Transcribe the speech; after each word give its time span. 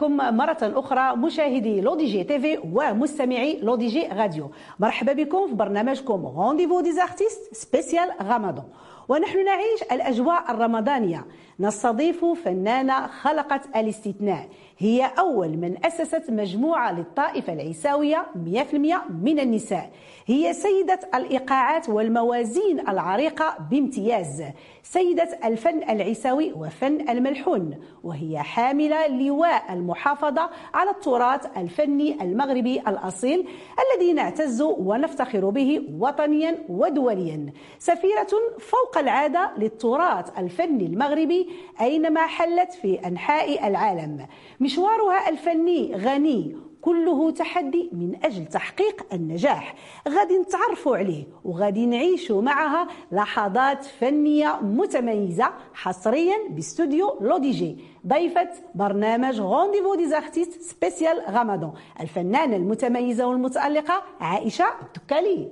لقائكم 0.00 0.36
مرة 0.36 0.58
أخرى 0.62 1.16
مشاهدي 1.16 1.80
L'ODJ 1.80 2.24
TV 2.24 2.58
ومستمعي 2.72 3.58
L'ODJ 3.62 4.08
Radio. 4.12 4.50
مرحبا 4.78 5.12
بكم 5.12 5.46
في 5.46 5.54
برنامجكم 5.54 6.26
rendez-vous 6.26 6.80
des 6.80 6.92
artistes 6.92 7.54
spécial 7.54 8.08
رمضان 8.22 8.64
ونحن 9.08 9.44
نعيش 9.44 9.82
الأجواء 9.92 10.50
الرمضانية. 10.50 11.24
نستضيف 11.60 12.24
فنانة 12.24 13.06
خلقت 13.06 13.76
الاستثناء. 13.76 14.48
هي 14.82 15.10
أول 15.18 15.48
من 15.48 15.86
أسست 15.86 16.30
مجموعة 16.30 16.92
للطائفة 16.92 17.52
العيساوية 17.52 18.26
100% 18.34 19.10
من 19.22 19.40
النساء. 19.40 19.90
هي 20.26 20.52
سيدة 20.52 21.00
الإيقاعات 21.14 21.88
والموازين 21.88 22.88
العريقة 22.88 23.56
بامتياز 23.70 24.42
سيدة 24.82 25.38
الفن 25.44 25.82
العيساوي 25.90 26.52
وفن 26.52 27.08
الملحون 27.08 27.78
وهي 28.04 28.38
حاملة 28.38 29.06
لواء 29.06 29.72
المحافظة 29.72 30.50
على 30.74 30.90
التراث 30.90 31.58
الفني 31.58 32.22
المغربي 32.22 32.80
الأصيل 32.80 33.48
الذي 33.94 34.12
نعتز 34.12 34.62
ونفتخر 34.62 35.50
به 35.50 35.82
وطنيا 35.98 36.58
ودوليا. 36.68 37.52
سفيرة 37.78 38.28
فوق 38.58 38.98
العادة 38.98 39.50
للتراث 39.58 40.38
الفني 40.38 40.86
المغربي 40.86 41.50
أينما 41.80 42.26
حلت 42.26 42.72
في 42.72 43.06
أنحاء 43.06 43.68
العالم. 43.68 44.26
مشوارها 44.70 45.28
الفني 45.28 45.94
غني 45.94 46.56
كله 46.80 47.30
تحدي 47.30 47.90
من 47.92 48.16
أجل 48.24 48.46
تحقيق 48.46 49.06
النجاح. 49.12 49.74
غادي 50.08 50.38
نتعرفوا 50.38 50.96
عليه 50.96 51.24
وغادي 51.44 51.86
نعيشوا 51.86 52.42
معها 52.42 52.86
لحظات 53.12 53.84
فنية 53.84 54.58
متميزة 54.62 55.50
حصريا 55.74 56.34
باستوديو 56.50 57.18
L'ODJ 57.20 57.76
ضيفة 58.06 58.48
برنامج 58.74 59.40
rendez-vous 59.40 59.94
des 59.94 60.10
spécial 60.44 61.22
رمضان 61.28 61.72
الفنانة 62.00 62.56
المتميزة 62.56 63.26
والمتألقة 63.26 64.02
عائشة 64.20 64.66
الدكالي. 64.82 65.48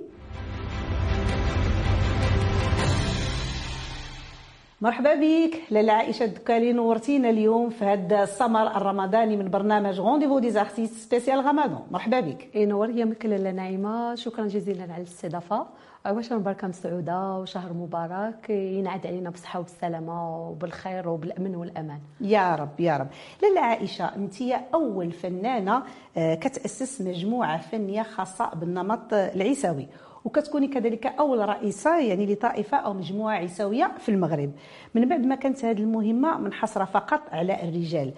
مرحبا 4.81 5.15
بك 5.15 5.61
لاله 5.71 5.93
عائشه 5.93 6.23
الدكالي. 6.23 6.73
نورتينا 6.73 7.29
اليوم 7.29 7.69
في 7.69 7.85
هذا 7.85 8.23
السمر 8.23 8.67
الرمضاني 8.77 9.37
من 9.37 9.49
برنامج 9.49 9.99
rendez-vous 9.99 10.39
des 10.39 10.51
artistes 10.51 10.93
spécial 10.93 11.45
رمضان 11.45 11.79
مرحبا 11.91 12.19
بك. 12.19 12.49
ينور 12.55 12.89
ايامك 12.89 13.25
لاله 13.25 13.51
نعيمه 13.51 14.15
شكرا 14.15 14.45
جزيلا 14.45 14.83
على 14.83 14.97
الاستضافة. 14.97 15.65
عواشر 16.05 16.37
مباركة 16.37 16.67
مسعودة 16.67 17.33
وشهر 17.33 17.73
مبارك. 17.73 18.49
ينعاد 18.49 19.07
علينا 19.07 19.29
بالصحة 19.29 19.59
وبالسلامه 19.59 20.49
وبالخير 20.49 21.09
وبالأمن 21.09 21.55
والأمان. 21.55 21.99
يا 22.21 22.55
رب 22.55 22.79
يا 22.79 22.97
رب. 22.97 23.07
لاله 23.43 23.61
عائشه 23.61 24.15
انت 24.15 24.41
أول 24.73 25.11
فنانة 25.11 25.83
آه، 26.17 26.35
كتأسس 26.35 27.01
مجموعة 27.01 27.57
فنية 27.57 28.03
خاصة 28.03 28.49
بالنمط 28.55 29.13
العيساوي. 29.13 29.87
وكتكوني 30.25 30.67
كذلك 30.67 31.05
أول 31.05 31.49
رئيسة 31.49 31.99
يعني 31.99 32.33
لطائفة 32.33 32.77
أو 32.77 32.93
مجموعة 32.93 33.35
عيساوية 33.35 33.91
في 33.99 34.09
المغرب. 34.09 34.51
من 34.95 35.09
بعد 35.09 35.25
ما 35.25 35.35
كانت 35.35 35.65
هذه 35.65 35.79
المهمة 35.79 36.37
منحصرة 36.37 36.85
فقط 36.85 37.21
على 37.31 37.63
الرجال. 37.63 38.13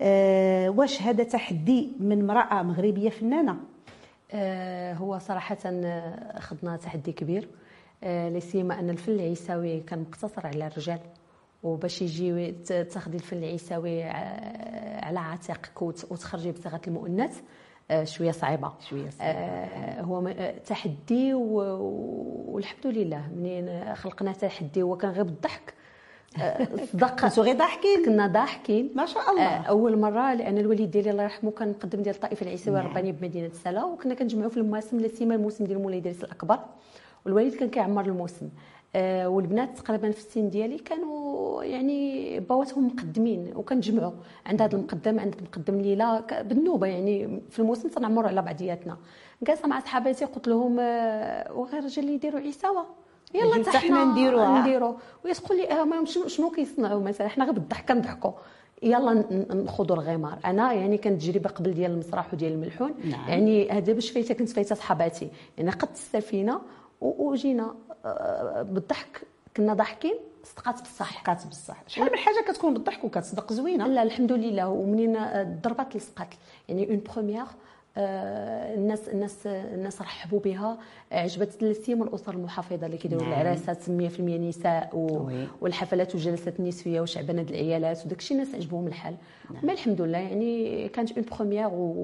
أه 0.00 0.68
واش 0.68 1.02
هذا 1.02 1.24
تحدي 1.24 1.92
من 2.00 2.20
امرأة 2.20 2.62
مغربية 2.62 3.10
فنانة. 3.10 3.56
أه 4.32 4.94
هو 4.94 5.18
صراحة 5.18 5.58
خضنا 6.38 6.76
تحدي 6.76 7.12
كبير. 7.12 7.48
أه 8.04 8.28
لا 8.28 8.40
سيما 8.40 8.80
أن 8.80 8.90
الفن 8.90 9.12
العيساوي 9.12 9.80
كان 9.80 10.00
مقتصر 10.00 10.46
على 10.46 10.66
الرجال. 10.66 10.98
وباش 11.62 12.02
يجي 12.02 12.52
تاخذي 12.52 13.16
الفن 13.16 13.36
العيساوي 13.36 14.02
على 15.02 15.18
عاتقك 15.18 15.82
وتخرجي 15.82 16.52
بصيغة 16.52 16.80
المؤنث 16.86 17.38
آه، 17.38 17.42
شوية 18.04 18.30
صعيبه 18.30 18.72
شوية 18.90 19.10
صعيبه 19.10 19.38
آه 19.38 20.00
هو 20.00 20.28
آه، 20.28 20.58
تحدي 20.58 21.34
والحمد 21.34 22.86
لله 22.86 23.28
منين 23.36 23.94
خلقنا 23.94 24.32
تحدي 24.32 24.82
هو 24.82 24.96
كان 24.96 25.10
غير 25.10 25.22
بالضحك. 25.24 25.74
آه، 26.38 26.68
صدق 26.92 27.20
كنتو 27.20 27.42
غير 27.42 27.56
ضاحكين. 27.56 28.04
كنا 28.04 28.26
ضاحكين. 28.26 28.92
ما 28.96 29.06
شاء 29.06 29.30
الله. 29.30 29.56
أول 29.56 29.98
مرة 29.98 30.34
لأن 30.34 30.58
الوالد 30.58 30.90
ديالي 30.90 31.10
الله 31.10 31.22
يرحمه 31.22 31.50
كان 31.50 31.68
مقدم 31.68 32.02
ديال 32.02 32.14
الطائفه 32.14 32.42
العيساويه 32.42 32.78
نعم. 32.78 32.86
الربانيه 32.86 33.12
بمدينة 33.12 33.50
سلا 33.64 33.84
وكنا 33.84 34.14
كنجمعوا 34.14 34.50
في 34.50 34.56
المواسم 34.56 35.00
لا 35.00 35.08
سيما 35.08 35.34
الموسم 35.34 35.64
ديال 35.64 35.78
مولاي 35.82 36.00
دريس 36.00 36.24
الأكبر. 36.24 36.58
والوالد 37.24 37.54
كان 37.54 37.68
كيعمر 37.70 38.04
الموسم. 38.04 38.46
آه، 38.46 38.50
والبنات 39.26 39.78
تقريبا 39.78 40.10
في 40.10 40.18
السن 40.18 40.50
ديالي 40.50 40.78
كانوا 40.78 41.64
يعني 41.64 42.40
باواتهم 42.40 42.86
مقدمين 42.86 43.52
وكنجمعوا. 43.56 44.12
عند 44.46 44.62
هذا 44.62 44.76
المقدم 44.76 45.20
عند 45.20 45.34
المقدم 45.34 45.80
ليلى 45.80 46.24
بالنوبة 46.44 46.86
يعني 46.86 47.40
في 47.50 47.58
الموسم 47.58 47.88
تنعمروا 47.88 48.28
على 48.28 48.42
بعضياتنا. 48.42 48.96
جالسة 49.42 49.68
مع 49.68 49.80
صحاباتي 49.80 50.24
قلت 50.24 50.48
لهم 50.48 50.76
آه، 50.80 51.52
وغير 51.52 51.78
الرجال 51.78 52.04
اللي 52.04 52.14
يديروا 52.14 52.40
عيساوه 52.40 52.86
يلا 53.34 53.54
حتى 53.54 53.78
حنا 53.78 54.04
نديروها 54.04 54.60
نديروا. 54.60 54.94
ويتقول 55.24 55.58
لي 55.58 55.70
آه 55.72 56.04
شنو 56.26 56.50
كيصنعوا 56.50 57.02
مثلا؟ 57.02 57.28
حنا 57.28 57.44
غير 57.44 57.54
بالضحك 57.54 57.88
كنضحكوا. 57.88 58.32
يلا 58.82 59.24
نخوضوا 59.54 59.96
الغمار. 59.96 60.38
أنا 60.44 60.72
يعني 60.72 60.96
كانت 60.96 61.22
تجربة 61.22 61.50
قبل 61.50 61.74
ديال 61.74 61.90
المسرح 61.90 62.34
وديال 62.34 62.52
الملحون. 62.52 62.94
نعم. 63.04 63.28
يعني 63.28 63.70
هذا 63.70 63.92
باش 63.92 64.10
فايتة 64.10 64.34
كنت 64.34 64.48
فايتة 64.48 64.74
صحاباتي. 64.74 65.28
يعني 65.58 65.70
قد 65.70 65.88
السفينه 65.92 66.60
وجينا. 67.00 67.74
بالضحك 68.62 69.20
كنا 69.56 69.74
ضاحكين 69.74 70.14
صدقات 70.44 70.82
بصح. 70.82 71.20
صدقات 71.20 71.46
بصح. 71.46 71.82
شحال 71.86 72.12
من 72.12 72.18
حاجة 72.18 72.44
كتكون 72.48 72.74
بالضحك 72.74 73.04
وكتصدق 73.04 73.52
زوينة. 73.52 73.86
لا 73.86 74.02
الحمد 74.02 74.32
لله 74.32 74.68
ومنين 74.68 75.18
ضربت 75.62 75.96
لصقات 75.96 76.34
يعني 76.68 76.90
une 76.90 77.02
première 77.14 77.44
آه، 77.96 78.74
الناس 78.74 79.08
الناس 79.08 79.46
الناس 79.46 80.02
رحبوا 80.02 80.40
بها. 80.40 80.78
عجبت 81.12 81.64
سيما 81.64 82.04
الاسر 82.04 82.34
المحافظة 82.34 82.86
اللي 82.86 82.96
كيديروا 82.96 83.22
نعم. 83.22 83.32
العراسات 83.32 83.82
100% 83.82 83.90
نساء 84.20 84.90
و... 84.92 85.30
والحفلات 85.60 86.14
والجلسات 86.14 86.60
النسويه 86.60 87.00
وشعبنه 87.00 87.42
العيالات 87.42 88.06
وداك 88.06 88.18
الشيء 88.18 88.36
الناس 88.36 88.54
عجبهم 88.54 88.86
الحال. 88.86 89.16
نعم. 89.50 89.66
ما 89.66 89.72
الحمد 89.72 90.00
لله 90.00 90.18
يعني 90.18 90.88
كانت 90.88 91.12
une 91.12 91.26
première 91.36 91.68
و... 91.68 91.94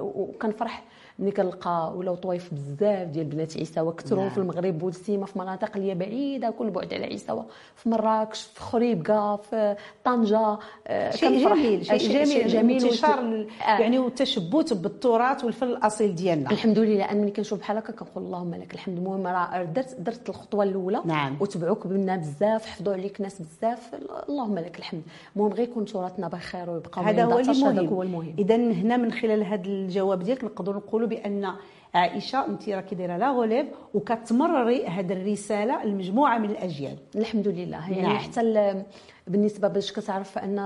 وكنفرح 0.00 0.84
ملي 1.18 1.30
كنلقى 1.30 1.92
ولاو 1.96 2.14
طوايف 2.14 2.54
بزاف 2.54 3.08
ديال 3.08 3.24
بنات 3.24 3.56
عيساوه 3.56 3.92
كثروا 3.92 4.20
نعم. 4.20 4.30
في 4.30 4.38
المغرب 4.38 4.82
ودسيمه 4.82 5.26
في 5.26 5.38
مناطق 5.38 5.76
اللي 5.76 5.90
هي 5.90 5.94
بعيدة 5.94 6.50
كل 6.50 6.70
بعد 6.70 6.94
على 6.94 7.04
عيساوه 7.04 7.46
في 7.76 7.88
مراكش 7.88 8.42
في 8.42 8.60
خريبكا 8.60 9.36
في 9.36 9.76
طنجة 10.04 10.58
آه، 10.86 11.10
شيء 11.10 11.48
جميل 11.48 11.86
شيء 11.86 12.24
جميل 12.24 12.48
جميل 12.48 12.84
انتشار 12.84 13.46
آه. 13.68 13.80
يعني 13.80 13.98
والتشبث 13.98 14.72
بالتراث 14.72 15.44
والفن 15.44 15.66
الأصيل 15.66 16.14
ديالنا 16.14 16.50
الحمد 16.50 16.78
لله 16.78 17.04
أنا 17.04 17.20
ملي 17.20 17.30
كنشوف 17.30 17.58
بحال 17.58 17.76
هكا 17.76 17.92
كنقول 17.92 18.24
اللهم 18.24 18.54
لك 18.54 18.74
الحمد 18.74 18.96
المهم 18.98 19.26
راه 19.26 19.62
درت 19.62 20.00
درت 20.00 20.28
الخطوة 20.28 20.64
الأولى 20.64 21.02
نعم. 21.04 21.36
وتبعوك 21.40 21.86
بنا 21.86 22.16
بزاف 22.16 22.66
حفظوا 22.66 22.92
عليك 22.92 23.20
ناس 23.20 23.42
بزاف 23.42 23.94
اللهم 24.28 24.58
لك 24.58 24.78
الحمد 24.78 25.02
المهم 25.36 25.52
غير 25.52 25.68
يكون 25.68 25.84
تراثنا 25.84 26.28
بخير 26.28 26.70
ويبقى 26.70 27.02
هذا 27.02 27.24
هو 27.24 27.38
المهم, 27.38 27.86
هو 27.86 28.02
المهم. 28.02 28.34
اذا 28.38 28.56
هنا 28.56 28.96
من 28.96 29.12
خلال 29.12 29.44
هذا 29.44 29.66
الجواب 29.66 30.22
ديالك 30.22 30.44
نقدروا 30.44 30.80
نقولوا 30.80 31.03
بأن 31.06 31.54
عائشة 31.94 32.46
أنت 32.46 32.68
راكي 32.68 32.94
دايرة 32.94 33.16
لا 33.16 33.30
غوليف 33.30 33.66
وكتمرري 33.94 34.86
هذه 34.86 35.12
الرسالة 35.12 35.84
لمجموعة 35.84 36.38
من 36.38 36.50
الأجيال 36.50 36.96
الحمد 37.16 37.48
لله 37.48 37.90
يعني 37.90 38.02
نعم. 38.02 38.16
حتى 38.16 38.82
بالنسبة 39.26 39.68
باش 39.68 39.92
كتعرف 39.92 40.38
أن 40.38 40.56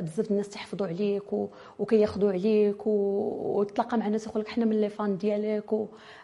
بزاف 0.00 0.30
الناس 0.30 0.48
تحفظوا 0.48 0.86
عليك 0.86 1.32
وكياخذوا 1.78 2.32
عليك 2.32 2.86
وتلاقى 2.86 3.98
مع 3.98 4.08
ناس 4.08 4.26
يقول 4.26 4.42
لك 4.42 4.48
حنا 4.48 4.64
من 4.64 4.80
لي 4.80 4.88
فان 4.88 5.16
ديالك 5.16 5.72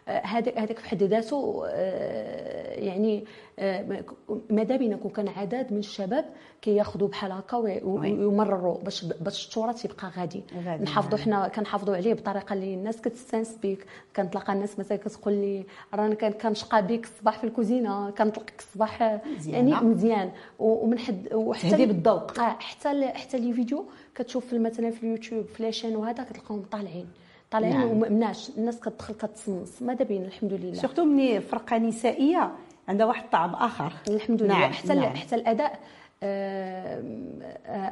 هذاك 0.09 0.59
هذاك 0.59 0.79
في 0.79 0.89
حد 0.89 1.03
ذاته 1.03 1.65
آه، 1.69 2.75
يعني 2.75 3.25
آه، 3.59 4.05
ماذا 4.51 4.77
بينا 4.77 4.97
كون 4.97 5.11
كان 5.11 5.29
عدد 5.29 5.67
من 5.73 5.79
الشباب 5.79 6.25
كياخذوا 6.63 7.09
بحال 7.09 7.33
هكا 7.33 7.57
ويمرروا 7.57 8.79
باش 8.79 9.05
باش 9.05 9.47
التراث 9.47 9.85
يبقى 9.85 10.13
غادي. 10.17 10.43
نحافظوا. 10.85 11.19
حنا 11.19 11.49
كنحافظوا 11.49 11.97
عليه 11.97 12.15
بطريقة 12.15 12.53
اللي 12.53 12.75
الناس 12.75 13.01
كتستانس 13.01 13.57
بك 13.63 13.87
كنتلاقى 14.17 14.53
الناس 14.53 14.79
مثلا 14.79 14.99
كتقول 14.99 15.35
لي 15.35 15.65
رانا 15.95 16.15
كنشقى 16.15 16.87
بك 16.87 17.05
الصباح 17.05 17.39
في 17.39 17.45
الكوزينة 17.45 18.11
كنطلقك 18.11 18.59
الصباح 18.59 19.21
يعني 19.47 19.75
مزيان. 19.75 20.31
ومن 20.59 20.99
حد 20.99 21.35
وحتى 21.35 21.71
تهذيب 21.71 21.91
الذوق 21.91 22.41
آه 22.41 22.57
حتى 22.59 23.07
حتى 23.09 23.39
les 23.39 23.53
vidéos 23.53 23.85
كتشوف 24.15 24.55
مثلا 24.55 24.91
في 24.91 25.03
اليوتيوب 25.03 25.47
في 25.47 25.63
la 25.63 25.71
chaîne 25.71 25.97
وهذا 25.97 26.23
كتلقاهم 26.25 26.63
طالعين. 26.63 27.07
طالعين 27.55 27.79
نعم. 27.79 27.91
وممناش 27.91 28.51
الناس 28.59 28.81
كتدخل 28.81 29.15
كتصنت 29.15 29.83
ماذا 29.83 30.05
بينا 30.05 30.25
الحمد 30.25 30.53
لله 30.53 30.75
surtout 30.75 31.05
ملي 31.05 31.41
فرقة 31.41 31.79
نسائية 31.79 32.53
عندها 32.89 33.07
واحد 33.07 33.25
الطعم 33.25 33.55
آخر 33.55 33.93
الحمد 34.09 34.43
لله 34.43 34.59
نعم. 34.59 34.73
حتى 34.73 34.95
نعم. 34.95 35.17
حتى 35.17 35.35
الأداء 35.35 35.81
آه 36.23 37.03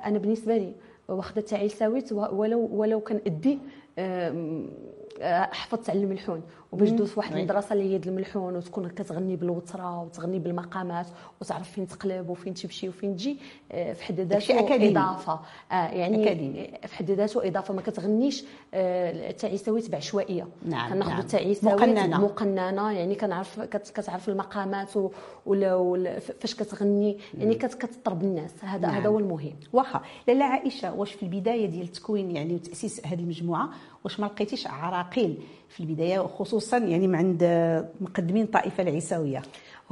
أنا 0.04 0.18
بالنسبة 0.18 0.56
لي 0.56 0.72
واخدة 1.08 1.40
تعيل 1.40 1.70
ساويت 1.70 2.12
ولو 2.12 2.68
ولو 2.72 3.00
كان 3.00 3.20
أدي 3.26 3.58
حفظت 5.52 5.90
على 5.90 5.98
الملحون 6.04 6.42
وباش 6.72 6.88
دوز 6.88 7.18
واحد 7.18 7.36
المدرسة 7.36 7.72
اللي 7.72 7.92
هي 7.92 7.96
الملحون 7.96 8.56
وتكون 8.56 8.88
كتغني 8.88 9.36
بالوترة 9.36 10.02
وتغني 10.02 10.38
بالمقامات 10.38 11.06
وتعرف 11.40 11.70
فين 11.70 11.86
تقلب 11.86 12.28
وفين 12.28 12.54
تمشي 12.54 12.88
وفين 12.88 13.16
تجي 13.16 13.36
آه، 13.72 13.92
في 13.92 14.04
حد 14.04 14.20
ذاته 14.20 14.88
إضافة. 14.88 15.32
آه 15.72 15.74
يعني 15.74 16.22
أكاديمي. 16.24 16.70
في 16.86 16.96
حد 16.96 17.10
ذاته 17.10 17.48
إضافة. 17.48 17.74
ما 17.74 17.82
كتغنيش 17.82 18.44
آه 18.74 19.30
تعيساويت 19.30 19.90
بعشوائية. 19.90 20.48
نعم 20.66 20.92
كناخذ 20.92 21.10
نعم. 21.10 21.20
تعيساويت 21.20 21.80
مقننة. 21.80 22.20
مقننة. 22.20 22.92
يعني 22.92 23.14
كنعرف 23.14 23.60
كتعرف 23.60 24.28
المقامات 24.28 24.90
ولا 25.46 26.18
فاش 26.18 26.54
كتغني. 26.54 27.18
يعني 27.38 27.54
كتطرب 27.54 28.22
الناس. 28.22 28.52
هذا 28.60 28.86
نعم. 28.86 28.94
هذا 28.94 29.08
هو 29.08 29.18
المهم. 29.18 29.56
واخا 29.72 30.02
لاله 30.28 30.44
عائشة 30.44 30.94
واش 30.94 31.12
في 31.12 31.22
البداية 31.22 31.66
ديال 31.66 31.82
التكوين 31.82 32.30
يعني 32.30 32.54
وتأسيس 32.54 33.06
هذه 33.06 33.20
المجموعة؟ 33.20 33.70
واش 34.04 34.20
ما 34.20 34.26
لقيتيش 34.26 34.66
عراقيل 34.66 35.38
في 35.68 35.80
البداية 35.80 36.20
خصوصا 36.20 36.78
يعني 36.78 37.08
من 37.08 37.14
عند 37.14 37.44
مقدمين 38.00 38.44
الطائفه 38.44 38.82
العيساوية؟ 38.82 39.42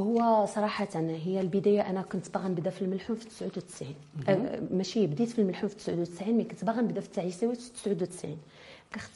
هو 0.00 0.46
صراحة 0.46 0.88
هي 0.94 1.40
البداية 1.40 1.90
أنا 1.90 2.02
كنت 2.02 2.34
باغا 2.34 2.48
نبدأ 2.48 2.70
في 2.70 2.82
الملحون 2.82 3.16
في 3.16 3.24
99 3.24 3.94
أه 4.28 4.60
ماشي 4.70 5.06
بديت 5.06 5.28
في 5.28 5.38
الملحون 5.38 5.68
في 5.68 5.76
99 5.76 6.34
مي 6.34 6.44
كنت 6.44 6.64
باغا 6.64 6.80
نبدأ 6.80 7.00
في 7.00 7.06
التعيساوي 7.06 7.54
في 7.54 7.70
99 7.70 8.38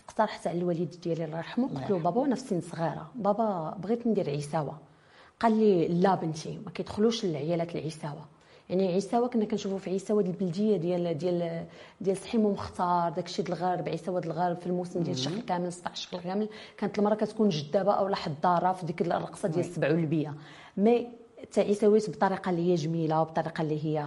اقترحت 0.08 0.46
على 0.46 0.58
الوالد 0.58 0.94
ديالي 1.02 1.24
الله 1.24 1.36
يرحمه 1.36 1.68
قلت 1.68 1.90
له 1.90 1.98
بابا 1.98 2.20
وأنا 2.20 2.34
في 2.34 2.40
سن 2.40 2.60
صغيرة. 2.60 3.10
بابا 3.14 3.76
بغيت 3.82 4.06
ندير 4.06 4.30
عيساوة. 4.30 4.78
قال 5.40 5.60
لي 5.60 5.88
لا 5.88 6.14
بنتي 6.14 6.58
ما 6.64 6.70
كيدخلوش 6.70 7.24
العيالات 7.24 7.76
العيساوة. 7.76 8.24
يعني 8.70 8.88
عيساوه 8.88 9.28
كنا 9.28 9.44
كنشوفوا 9.44 9.78
في 9.78 9.90
عيساوه 9.90 10.22
البلدية 10.22 10.76
ديال 10.76 11.18
ديال 11.18 11.66
ديال 12.00 12.16
سحيمو 12.16 12.50
مختار 12.50 13.12
داكشي 13.12 13.42
د 13.42 13.48
الغرب 13.48 13.88
عيساوه 13.88 14.18
الغرب 14.18 14.56
في 14.56 14.66
الموسم 14.66 15.02
ديال 15.02 15.16
الشهر 15.16 15.40
كامل 15.40 15.72
16 15.72 16.10
شهر 16.10 16.20
كامل 16.20 16.48
كانت 16.78 16.98
المرأة 16.98 17.14
كتكون 17.14 17.48
جدابة 17.48 17.92
أو 17.92 18.14
حضارة 18.14 18.72
في 18.72 18.86
ديك 18.86 19.02
الرقصه 19.02 19.48
ديال 19.48 19.60
السبع 19.66 19.88
والبيه 19.90 20.34
مي 20.76 21.08
تعيساويت 21.52 22.10
بطريقة 22.10 22.50
اللي 22.50 22.70
هي 22.70 22.74
جميلة 22.74 23.20
وبطريقة 23.20 23.62
اللي 23.62 23.84
هي 23.84 23.98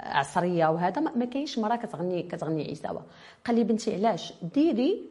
عصرية 0.00 0.66
وهذا 0.66 1.00
ما 1.00 1.24
كاينش 1.24 1.58
مرأة 1.58 1.76
كتغني 1.76 2.22
كتغني 2.22 2.64
عيساوه 2.64 3.02
قال 3.44 3.56
لي 3.56 3.64
بنتي 3.64 3.94
علاش؟ 3.94 4.32
ديري 4.54 5.02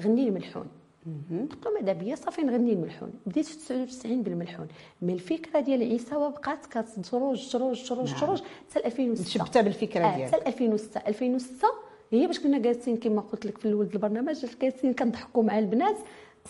غني 0.00 0.28
الملحون. 0.28 0.66
له 1.30 1.80
ماذا 1.80 1.92
بيا 1.92 2.14
صافي 2.14 2.42
نغني 2.42 2.72
الملحون. 2.72 3.12
بديت 3.26 3.46
في 3.46 3.56
99 3.56 4.22
بالملحون. 4.22 4.68
مي 5.02 5.12
الفكرة 5.12 5.60
ديال 5.60 5.82
عيساوه 5.82 6.28
بقات 6.28 6.66
كتدروج 6.66 7.48
تروج 7.50 7.88
تروج 7.88 8.10
نعم. 8.10 8.20
تروج 8.20 8.42
حتى 8.70 8.86
2006 8.86 9.28
شبتها 9.28 9.62
بالفكرة 9.62 10.04
آه، 10.04 10.16
ديالك. 10.16 10.34
حتى 10.34 10.46
2006 10.48 11.00
2006 11.06 11.68
هي 12.12 12.26
باش 12.26 12.40
كنا 12.40 12.58
جالسين 12.58 12.96
كما 12.96 13.20
قلت 13.20 13.46
لك 13.46 13.58
في 13.58 13.68
الأول 13.68 13.88
البرنامج 13.94 14.46
جالسين 14.62 14.92
كنضحكوا 14.92 15.42
مع 15.42 15.58
البنات. 15.58 15.96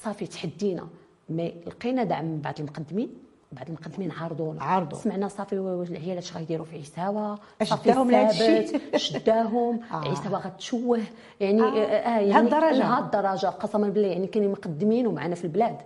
صافي 0.05 0.27
تحدينا. 0.27 0.89
مي 1.29 1.55
لقينا 1.67 2.05
دعم 2.05 2.25
من 2.25 2.41
بعض 2.41 2.55
المقدمين. 2.61 3.26
بعض 3.53 3.67
المقدمين 3.69 4.11
عارضونا 4.11 4.63
عارضوا 4.63 4.99
سمعنا 4.99 5.29
صافي 5.29 5.53
العيالات 5.91 6.23
اش 6.23 6.37
غيديروا 6.37 6.67
في 6.67 6.77
عيساوه 6.77 7.39
شداهم 7.63 8.11
لهذا 8.11 8.31
الشيء؟ 8.31 8.81
شداهم 8.97 9.81
آه. 9.93 10.09
عيساوه 10.09 10.39
غتشوه. 10.39 11.01
يعني 11.41 11.63
آه, 11.63 11.67
آه 11.67 12.19
يعني 12.19 12.51
لهاد 12.51 13.03
الدرجة. 13.03 13.47
قسما 13.47 13.89
بالله 13.89 14.09
يعني 14.09 14.27
كاينين 14.27 14.53
مقدمين 14.53 15.07
ومعنا 15.07 15.35
في 15.35 15.45
البلاد. 15.45 15.77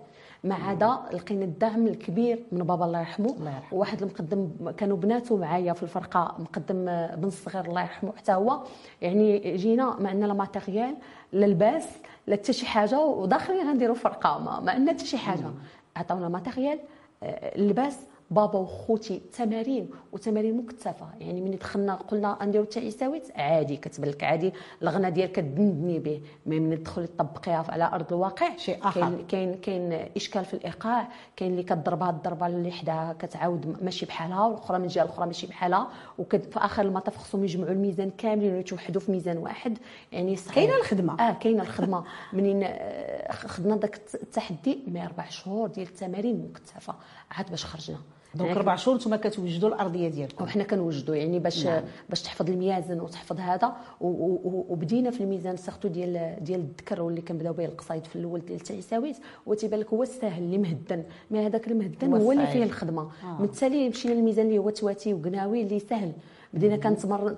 مع 0.44 0.68
عدا 0.68 0.98
لقينا 1.12 1.44
الدعم 1.44 1.86
الكبير 1.86 2.44
من 2.52 2.62
بابا 2.64 2.84
الله 2.84 2.98
يرحمه. 2.98 3.30
الله 3.30 3.56
يرحمه. 3.56 3.78
واحد 3.78 4.02
المقدم 4.02 4.48
كانوا 4.76 4.96
بناته 4.96 5.36
معايا 5.36 5.72
في 5.72 5.82
الفرقة 5.82 6.34
مقدم 6.38 6.84
بن 7.16 7.24
الصغير 7.24 7.64
الله 7.64 7.80
يرحمه 7.80 8.12
حتى 8.16 8.32
هو. 8.32 8.60
يعني 9.02 9.56
جينا 9.56 9.96
ما 10.00 10.08
عندنا 10.08 10.26
لا 10.26 10.34
matériel 10.34 10.94
لا 11.32 11.46
لباس 11.46 11.88
لا 12.26 12.36
حتى 12.36 12.52
شي 12.52 12.66
حاجة 12.66 13.00
وداخلين 13.00 13.68
غنديروا 13.68 13.94
فرقة. 13.94 14.38
ما, 14.38 14.60
ما 14.60 14.72
عندنا 14.72 14.92
حتى 14.92 15.06
شي 15.06 15.18
حاجة. 15.18 15.50
عطاونا 15.96 16.28
matériel 16.28 16.78
اللباس 17.22 17.96
بابا 18.30 18.58
وخوتي 18.58 19.22
تمارين 19.32 19.90
وتمارين 20.12 20.56
مكثفه 20.56 21.08
يعني 21.20 21.40
من 21.40 21.50
دخلنا 21.56 21.94
قلنا 21.94 22.38
نديرو 22.42 22.64
تعيساويت 22.64 23.28
عادي 23.36 23.76
كتبان 23.76 24.10
لك 24.10 24.24
عادي. 24.24 24.52
الغنى 24.82 25.10
ديالك 25.10 25.32
كدندني 25.32 25.98
به. 25.98 26.20
mais 26.46 26.60
من 26.60 26.82
تدخلي 26.82 27.06
تطبقيها 27.06 27.64
على 27.68 27.84
أرض 27.84 28.12
الواقع. 28.12 28.56
شيء 28.56 28.78
آخر. 28.82 29.22
كاين 29.28 29.54
كاين 29.54 29.92
إشكال 30.16 30.44
في 30.44 30.54
الإيقاع. 30.54 31.08
كاين 31.36 31.50
اللي 31.50 31.62
كضربها 31.62 32.10
الضربه 32.10 32.46
اللي 32.46 32.72
حداها 32.72 33.12
كتعاود 33.18 33.82
ماشي 33.82 34.06
بحالها 34.06 34.46
والأخرى 34.46 34.78
من 34.78 34.84
الجهه 34.84 35.02
الأخرى 35.02 35.26
ماشي 35.26 35.46
بحالها. 35.46 35.88
وفي 36.18 36.40
آخر 36.56 36.82
المطاف 36.82 37.16
خصهم 37.16 37.44
يجمعوا 37.44 37.72
الميزان 37.72 38.10
كاملين 38.10 38.54
ويتوحدوا 38.54 39.00
في 39.00 39.12
ميزان 39.12 39.38
واحد. 39.38 39.78
يعني 40.12 40.36
كاينة 40.54 40.76
الخدمة. 40.76 41.20
آه 41.28 41.32
كاينة 41.32 41.62
الخدمة. 41.62 42.04
منين 42.32 42.60
آه، 42.64 43.32
خدنا 43.32 43.76
داك 43.76 44.00
التحدي. 44.14 44.78
mais 44.86 45.04
أربع 45.04 45.28
شهور 45.28 45.68
ديال 45.68 45.88
التمارين 45.88 46.48
مكثفه 46.50 46.94
عاد 47.30 47.50
باش 47.50 47.64
خرجنا. 47.64 47.98
donc 48.34 48.56
أربع 48.56 48.76
شهور 48.76 48.96
نتوما 48.96 49.16
كتوجدوا 49.16 49.68
الأرضية 49.68 50.08
ديالكم. 50.08 50.44
وحنا 50.44 50.64
كنوجدوا 50.64 51.14
يعني 51.14 51.38
باش 51.38 51.66
نعم. 51.66 51.82
باش 52.08 52.22
تحفظ 52.22 52.50
الميازن 52.50 53.00
وتحفظ 53.00 53.40
هذا 53.40 53.72
وبدينا 54.00 55.10
في 55.10 55.20
الميزان 55.20 55.56
سيرتو 55.56 55.88
ديال 55.88 56.36
ديال 56.40 56.60
الذكر 56.60 57.02
واللي 57.02 57.20
كنبداو 57.20 57.52
به 57.52 57.64
القصايد 57.64 58.04
في 58.04 58.16
الأول 58.16 58.40
ديال 58.40 58.60
التعيساويت 58.60 59.16
وتيبان 59.46 59.80
لك 59.80 59.88
هو 59.88 60.02
الساهل 60.02 60.42
اللي 60.42 60.58
مهدن. 60.58 61.02
ما 61.30 61.46
هذاك 61.46 61.68
المهدن 61.68 62.12
هو, 62.12 62.32
اللي 62.32 62.46
فيه 62.46 62.64
الخدمة. 62.64 63.02
آه. 63.02 63.38
من 63.38 63.44
التالي 63.44 63.88
مشينا 63.88 64.14
للميزان 64.14 64.46
اللي 64.46 64.58
هو 64.58 64.70
تواتي 64.70 65.14
وقناوي 65.14 65.62
اللي 65.62 65.78
سهل. 65.78 66.12
بدينا 66.54 66.76
كنتمر 66.76 67.30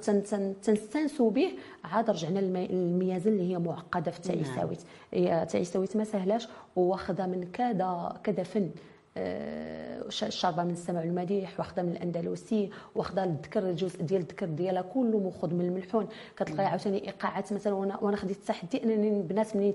تنستانسوا 0.62 1.30
به 1.30 1.48
عاد 1.84 2.10
رجعنا 2.10 2.38
للميازن 2.38 3.32
اللي 3.32 3.52
هي 3.52 3.58
معقدة 3.58 4.10
في 4.10 4.18
التعيساويت 4.18 4.80
نعم. 5.12 5.42
التعيساويت 5.42 5.96
ما 5.96 6.04
سهلاش 6.04 6.48
واخذه 6.76 7.26
من 7.26 7.44
كذا 7.52 8.20
كذا 8.24 8.42
فن. 8.42 8.70
آه، 9.16 9.91
شاربه 10.12 10.64
من 10.64 10.70
السمع 10.70 11.02
المديح 11.02 11.58
واخدة 11.58 11.82
من 11.82 11.92
الأندلسي 11.92 12.70
واخدة 12.94 13.24
الذكر 13.24 13.70
الجزء 13.70 14.02
ديال 14.02 14.20
الذكر 14.20 14.46
ديالها 14.46 14.82
كله 14.82 15.18
ماخذ 15.18 15.54
من 15.54 15.64
الملحون. 15.64 16.06
كتلقاي 16.36 16.66
عاوتاني 16.66 17.06
إيقاعات 17.06 17.52
مثلا 17.52 17.74
وأنا 17.74 17.98
وأنا 18.00 18.16
خديت 18.16 18.36
التحدي 18.36 18.84
أنني 18.84 19.08
البنات 19.08 19.56
ملي 19.56 19.74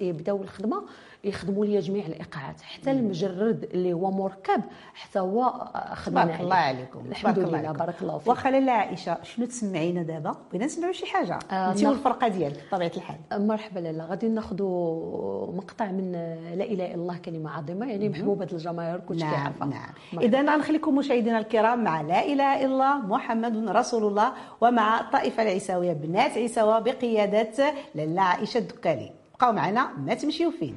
يبداو 0.00 0.42
الخدمة 0.42 0.82
يخدموا 1.24 1.66
لي 1.66 1.78
جميع 1.78 2.06
الإيقاعات 2.06 2.60
حتى 2.60 2.90
المجرد 2.90 3.64
اللي 3.74 3.92
هو 3.92 4.10
مركب 4.10 4.62
حتى 4.94 5.18
هو 5.18 5.70
خدمنا 5.94 6.24
بارك 6.24 6.40
الله 6.40 6.54
عليكم 6.54 7.06
الحمد 7.06 7.38
لله 7.38 7.72
بارك 7.72 8.02
الله 8.02 8.18
فيك. 8.18 8.28
واخا 8.28 8.50
لاله 8.50 8.72
عائشه 8.72 9.22
شنو 9.22 9.46
تسمعينا 9.46 10.02
دابا؟ 10.02 10.36
بغينا 10.50 10.64
نسمعوا 10.64 10.92
شي 10.92 11.06
حاجة. 11.06 11.38
آه 11.50 11.70
انت 11.72 11.84
والفرقة 11.84 12.28
ديالك 12.28 12.60
بطبيعة 12.68 12.92
الحال. 12.96 13.16
مرحبا 13.32 13.80
لاله 13.80 14.04
غادي 14.04 14.28
ناخذوا 14.28 15.52
مقطع 15.52 15.86
من 15.86 16.12
لا 16.58 16.64
إله 16.64 16.86
إلا 16.86 16.94
الله 16.94 17.18
كلمة 17.18 17.50
عظيمة 17.50 17.90
يعني 17.90 18.08
محبوبة 18.08 18.48
الجماهير 18.52 19.00
كلشي 19.00 19.24
نعم. 19.24 19.52
كيعرفها 19.70 19.94
نعم. 20.12 20.22
اذا 20.22 20.54
غنخليكم 20.54 20.94
مشاهدينا 20.94 21.38
الكرام 21.38 21.84
مع 21.84 22.00
لا 22.00 22.26
إله 22.26 22.64
إلا 22.64 22.64
الله 22.64 22.96
محمد 22.98 23.68
رسول 23.68 24.04
الله 24.04 24.32
ومع 24.60 25.00
الطائفة 25.00 25.42
العيساوية 25.42 25.92
بنات 25.92 26.30
عيساوه 26.30 26.78
بقيادة 26.78 27.74
لاله 27.94 28.22
عائشه 28.22 28.58
الدكالي 28.58 29.10
بقاو 29.34 29.52
معنا 29.52 29.90
ما 30.06 30.14
تمشيو 30.14 30.50
فين. 30.50 30.76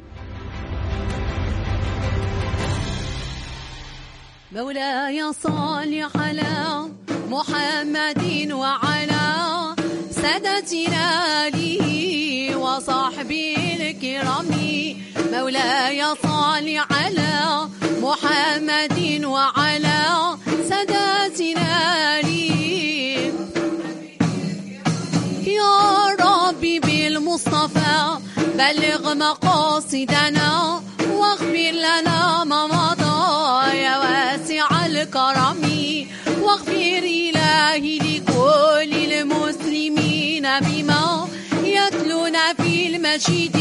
مولاي 4.52 5.34
صل 5.34 5.94
على 6.16 6.88
محمد 7.30 8.52
وعلى 8.52 9.26
سادتنا 10.12 11.48
آله 11.48 12.56
وصحبه 12.58 13.56
الكرام. 13.82 14.48
مولاي 15.34 16.16
صل 16.16 16.68
على 16.92 17.68
محمد 18.02 19.26
وعلى 19.26 20.02
سادتنا 20.70 21.72
آله 22.20 23.34
يا 25.60 25.78
ربي 26.20 26.80
بالمصطفى 26.80 28.18
بلغ 28.58 29.14
مقاصدنا 29.16 30.82
واغفر 31.12 31.72
لنا 31.86 32.44
ما 32.44 32.62
مضى 32.68 33.78
يا 33.78 33.98
واسع 33.98 34.86
الكرم. 34.86 35.62
واغفر 36.42 37.04
إلهي 37.04 38.07
المسجد 43.18 43.56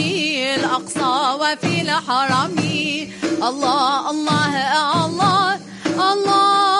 الأقصى 0.58 1.36
وفي 1.40 1.80
الحرم. 1.80 2.56
الله 3.48 4.10
الله 4.10 4.52
الله 5.06 5.58
الله. 5.96 6.75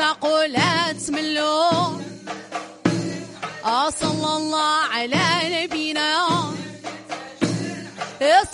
عشاق 0.00 0.24
لا 0.46 0.92
تملوا 0.92 2.00
صلى 3.90 4.36
الله 4.36 4.74
على 4.92 5.24
نبينا. 5.44 6.10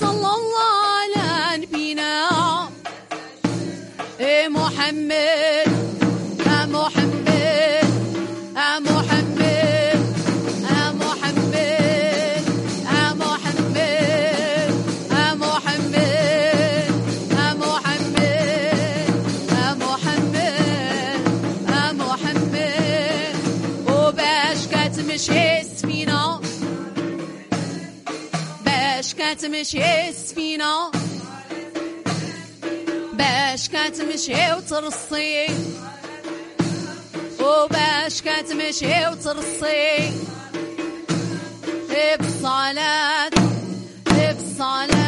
صلى 0.00 0.30
الله 0.38 0.52
على 0.86 1.62
نبينا. 1.62 2.28
إيه 4.20 4.48
محمد 4.48 5.75
كتمشي 29.36 30.08
السفينة 30.08 30.90
باش 33.12 33.68
كتمشي 33.68 34.52
وترصي. 34.52 35.46
وباش 37.40 38.22
كتمشي 38.22 39.06
وترصي. 39.06 40.12
بالصلاة 41.88 43.30
بالصلاة 44.06 45.05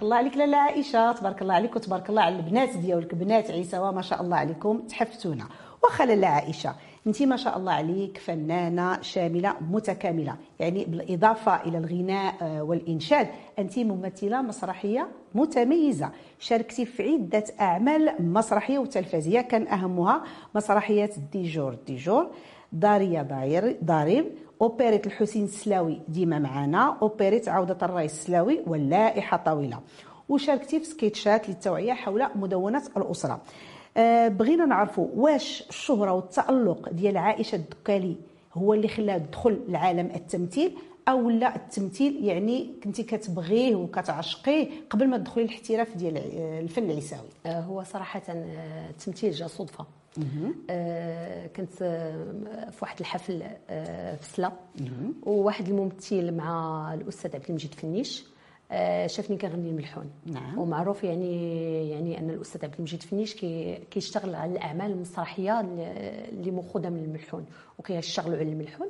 تبارك 0.00 0.12
الله 0.12 0.16
عليك. 0.16 0.36
لاله 0.36 0.56
عائشة 0.56 1.12
تبارك 1.12 1.42
الله 1.42 1.54
عليك 1.54 1.76
وتبارك 1.76 2.10
الله 2.10 2.22
على 2.22 2.36
البنات 2.36 2.76
ديالك 2.76 3.14
بنات 3.14 3.50
عيسى 3.50 3.78
وما 3.78 4.02
شاء 4.02 4.22
الله 4.22 4.36
عليكم. 4.36 4.78
تحفتونا. 4.88 5.46
واخا 5.82 6.06
لاله 6.06 6.26
عائشه 6.26 6.74
انت 7.06 7.22
ما 7.22 7.36
شاء 7.36 7.58
الله 7.58 7.72
عليك 7.72 8.18
فنانة 8.18 9.02
شاملة 9.02 9.54
متكاملة 9.70 10.36
يعني 10.60 10.84
بالإضافة 10.84 11.62
إلى 11.62 11.78
الغناء 11.78 12.34
آه، 12.42 12.62
والإنشاد 12.62 13.28
انت 13.58 13.78
ممثلة 13.78 14.42
مسرحية 14.42 15.08
متميزة. 15.34 16.10
شاركتي 16.38 16.84
في 16.84 17.02
عدة 17.02 17.44
أعمال 17.60 18.14
مسرحية 18.20 18.78
وتلفزيونيه 18.78 19.40
كان 19.40 19.66
أهمها 19.68 20.22
مسرحية 20.54 21.10
ديجور 21.32 21.74
ديجور. 21.86 22.30
داريا 22.72 23.22
ضارب 23.84 24.24
أوبريت 24.62 25.06
الحسين 25.06 25.44
السلاوي 25.44 26.00
ديما 26.08 26.38
معنا 26.38 26.98
أوبريت 27.02 27.48
عودة 27.48 27.76
الرئيس 27.82 28.12
السلاوي 28.12 28.60
واللائحة 28.66 29.36
طويلة. 29.36 29.80
وشاركتي 30.28 30.78
في 30.78 30.84
سكيتشات 30.84 31.48
للتوعية 31.48 31.92
حول 31.92 32.26
مدونة 32.34 32.82
الأسرة. 32.96 33.40
آه، 33.96 34.28
بغينا 34.28 34.66
نعرفوا 34.66 35.08
واش 35.14 35.64
الشهرة 35.68 36.12
والتألق 36.12 36.88
ديال 36.88 37.16
عائشة 37.16 37.56
الدكالي 37.56 38.16
هو 38.54 38.74
اللي 38.74 38.88
خلاها 38.88 39.18
تدخل 39.18 39.60
لعالم 39.68 40.10
التمثيل 40.14 40.76
أو 41.08 41.30
لا 41.30 41.56
التمثيل؟ 41.56 42.24
يعني 42.24 42.70
كنتي 42.84 43.02
كتبغيه 43.02 43.74
وكتعشقيه 43.76 44.68
قبل 44.90 45.08
ما 45.08 45.18
تدخلي 45.18 45.44
الاحتراف 45.44 45.96
ديال 45.96 46.16
آه، 46.16 46.60
الفن 46.60 46.90
العيساوي. 46.90 47.28
آه، 47.46 47.60
هو 47.60 47.82
صراحة 47.82 48.22
آه، 48.28 48.90
التمثيل 48.90 49.32
جا 49.32 49.46
صدفة. 49.46 49.86
آه، 50.70 51.46
كنت 51.46 51.82
آه، 51.82 52.70
في 52.70 52.78
واحد 52.82 53.00
الحفل 53.00 53.42
آه، 53.70 54.14
في 54.16 54.26
سلا 54.26 54.52
وواحد 55.22 55.68
الممثل 55.68 56.32
مع 56.34 56.94
الأستاذ 56.94 57.34
عبد 57.36 57.44
المجيد 57.48 57.74
فنيش 57.74 58.24
آه، 58.72 59.06
شافني 59.06 59.36
كنغني 59.36 59.70
الملحون. 59.70 60.10
نعم. 60.26 60.58
ومعروف 60.58 61.04
يعني 61.04 61.90
يعني 61.90 62.18
أن 62.18 62.30
الأستاذ 62.30 62.64
عبد 62.64 62.74
المجيد 62.78 63.02
فنيش 63.02 63.34
كي 63.34 63.78
كيشتغل 63.90 64.34
على 64.34 64.52
الأعمال 64.52 64.90
المسرحية 64.90 65.60
اللي 65.60 66.50
مأخوذه 66.50 66.88
من 66.88 67.04
الملحون 67.04 67.46
وكيشتغلوا 67.78 68.38
على 68.38 68.52
الملحون. 68.52 68.88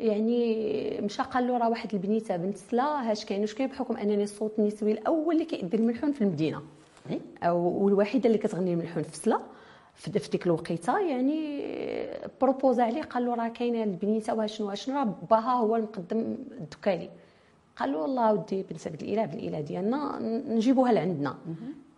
يعني 0.00 1.00
مشى 1.00 1.22
قال 1.22 1.46
له 1.46 1.58
راه 1.58 1.68
واحد 1.70 1.94
البنيتة 1.94 2.36
بنت 2.36 2.56
سلا 2.56 3.10
هاش 3.10 3.24
كاين 3.24 3.40
واش 3.40 3.54
كاين 3.54 3.68
بحكم 3.68 3.96
أنني 3.96 4.22
الصوت 4.22 4.58
النسوي 4.58 4.92
الأول 4.92 5.34
اللي 5.34 5.44
كيدير 5.44 5.80
الملحون 5.80 6.12
في 6.12 6.20
المدينة. 6.22 6.62
أو 7.42 7.84
والوحيده 7.84 8.26
اللي 8.26 8.38
كتغني 8.38 8.72
الملحون 8.72 9.02
في 9.02 9.16
سلا 9.16 9.40
في 9.94 10.10
ديك 10.10 10.46
الوقيته 10.46 10.98
يعني 10.98 11.60
بروبوزا 12.40 12.82
عليه 12.82 13.02
قال 13.02 13.26
له 13.26 13.34
راه 13.34 13.48
كاينة 13.48 13.82
البنيته 13.82 14.34
واشنو 14.34 14.74
شنو 14.74 14.96
راه 14.96 15.14
باها 15.30 15.52
هو 15.52 15.76
المقدم 15.76 16.18
الدكالي. 16.60 17.10
قال 17.76 17.92
له 17.92 17.98
والله 17.98 18.32
ودي 18.32 18.62
بنسبة 18.62 18.98
الإله 19.02 19.24
بالإله 19.26 19.60
ديالنا 19.60 20.18
نجيبوها 20.48 20.92
لعندنا. 20.92 21.36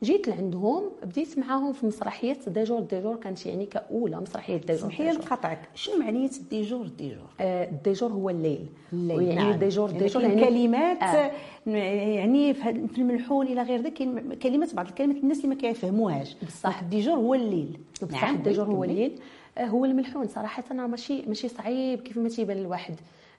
جيت 0.03 0.29
لعندهم 0.29 0.83
بديت 1.03 1.39
معاهم 1.39 1.73
في 1.73 1.87
مسرحية 1.87 2.37
ديجور 2.47 2.81
ديجور 2.81 3.17
كانت 3.17 3.47
يعني 3.47 3.67
كأولى 3.67 4.17
مسرحية 4.21 4.57
ديجور 4.57 4.77
سمحي 4.77 5.03
لي 5.05 5.11
ديجور. 5.11 5.25
نقاطعك 5.25 5.59
شنو 5.75 5.99
معنية 5.99 6.31
الديجور 6.41 6.83
الديجور 6.85 7.27
آه، 7.41 7.65
الديجور 7.71 8.11
هو 8.13 8.31
الليل 8.31 8.67
الليل، 8.93 9.23
يعني 9.23 9.35
نعم. 9.51 9.59
ديجور 9.59 9.89
يعني 9.91 10.03
ديجور 10.03 10.23
كاين 10.23 10.39
يعني 10.39 10.51
كلمات 10.51 11.03
آه. 11.03 11.31
يعني 11.67 12.55
في 12.55 12.99
الملحون 12.99 13.47
إلى 13.47 13.63
غير 13.63 13.81
ذلك 13.81 13.95
كلمات 14.43 14.75
بعض 14.75 14.87
الكلمات 14.89 15.17
الناس 15.17 15.37
اللي 15.37 15.49
ما 15.49 15.55
كيفهموهاش 15.55 16.37
بصح. 16.47 16.81
الديجور 16.81 17.15
هو 17.15 17.35
الليل 17.35 17.79
بصح 18.03 18.25
الديجور 18.29 18.65
هو. 18.67 18.85
الليل 18.85 19.19
آه، 19.59 19.65
هو 19.65 19.85
الملحون 19.85 20.27
صراحة 20.29 20.65
راه 20.71 20.87
ماشي 20.87 21.23
ماشي 21.27 21.49
صعيب 21.49 22.01
كيف 22.01 22.17
ما 22.19 22.29
تيبان 22.29 22.57
للواحد 22.57 22.95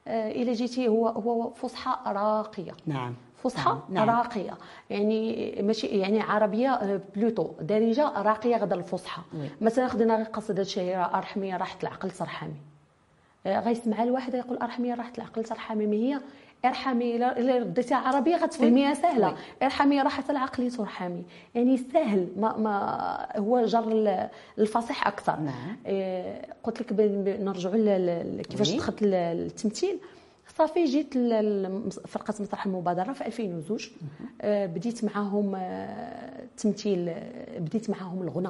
آه، 0.07 0.31
إلا 0.31 0.53
جيتي 0.53 0.87
هو 0.87 1.07
هو 1.07 1.49
فصحى 1.49 2.11
راقية 2.11 2.71
نعم 2.85 3.13
فصحى 3.43 3.77
نعم. 3.89 4.05
نعم. 4.05 4.17
راقية 4.17 4.57
يعني 4.89 5.55
ماشي 5.61 5.87
يعني 5.87 6.21
عربية 6.21 6.69
آه، 6.73 7.01
بلوتو 7.15 7.51
دارجة 7.61 8.21
راقية 8.21 8.55
غدا 8.57 8.75
الفصحى. 8.75 9.21
مثلا 9.61 9.87
خدينا 9.87 10.15
غير 10.15 10.25
قصيدة 10.25 10.63
شهيره 10.63 11.01
أرحمي 11.03 11.55
راحت 11.55 11.83
العقل 11.83 12.11
ترحمي 12.11 12.53
آه، 13.45 13.59
غيسمع 13.59 14.03
الواحد 14.03 14.33
يقول 14.33 14.57
أرحمي 14.57 14.93
راحت 14.93 15.17
العقل 15.17 15.43
ترحمي 15.43 15.85
ما 15.87 15.93
هي 15.95 16.19
ارحمي 16.65 17.15
الا 17.15 17.39
إلا 17.39 17.57
رديتيها 17.57 17.97
عربية 17.97 18.35
غتفهميها 18.35 18.93
سهلة. 18.93 19.35
ارحمي 19.63 20.01
راحت 20.01 20.29
العقل 20.29 20.71
ترحمي 20.71 21.23
يعني 21.55 21.77
سهل 21.77 22.27
ما, 22.37 22.57
ما 22.57 23.27
هو 23.37 23.65
جر 23.65 23.87
ال- 23.91 24.29
الفصيح 24.59 25.07
أكثر 25.07 25.39
نعم. 25.39 25.77
آه، 25.87 26.45
قلت 26.63 26.81
لك 26.81 26.93
نرجعوا 27.41 27.75
كيفاش. 28.43 28.71
دخلت 28.75 29.01
ل- 29.03 29.07
للتمثيل 29.11 29.99
صافي 30.57 30.85
جيت 30.85 31.13
فرقة 32.07 32.33
مسرح 32.39 32.65
المبادرة 32.65 33.13
في 33.13 33.25
2002 33.25 33.79
آه، 34.41 34.65
بديت 34.65 35.03
معاهم 35.03 35.55
آه، 35.55 36.43
التمثيل 36.43 37.09
آه، 37.09 37.59
بديت 37.59 37.89
معاهم 37.89 38.21
الغنى 38.21 38.49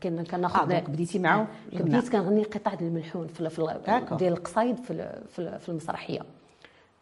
كان 0.00 0.24
كناخذ 0.24 0.68
donc 0.68 0.90
بديتي 0.90 1.18
معه 1.18 1.46
بديت 1.72 2.08
كنغني 2.08 2.42
قطع 2.42 2.74
ديال 2.74 2.88
الملحون 2.88 3.26
في. 3.26 4.16
ديال 4.16 4.32
القصايد 4.32 4.76
في 4.76 5.22
في 5.58 5.68
المسرحية. 5.68 6.20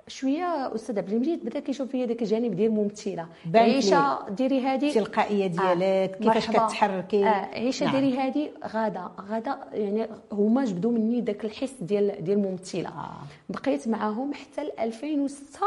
شوية 0.08 0.74
أستاذ 0.74 0.98
عبد 0.98 1.12
المجيد 1.12 1.44
بدا 1.44 1.60
كيشوف 1.60 1.88
فيا 1.88 2.06
داك 2.06 2.22
الجانب 2.22 2.56
ديال 2.56 2.70
ممثلة. 2.70 3.26
بانت 3.44 3.56
عيشة 3.56 4.18
ديري 4.30 4.60
هذه 4.60 4.88
التلقائيه 4.88 5.46
ديالك 5.46 5.82
آه، 5.82 6.06
كيفاش. 6.06 6.46
كتحركي؟ 6.50 7.24
آه 7.26 7.28
عيشة 7.28 7.86
نعم. 7.86 7.94
ديري 7.96 8.18
هذه 8.18 8.50
غادة. 8.66 9.10
غادة 9.30 9.58
يعني 9.72 10.06
هما 10.32 10.64
جبدوا 10.64 10.90
مني 10.90 11.20
داك 11.20 11.44
الحس 11.44 11.74
ديال 11.80 12.24
ديال 12.24 12.38
الممثله 12.38 12.88
آه. 12.88 13.10
بقيت 13.48 13.88
معاهم 13.88 14.34
حتى 14.34 14.64
ل 14.64 14.70
2006 14.80 15.60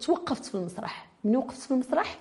توقفت 0.00 0.44
في 0.44 0.54
المسرح. 0.54 1.06
من 1.24 1.36
وقفت 1.36 1.60
في 1.60 1.70
المسرح 1.70 2.18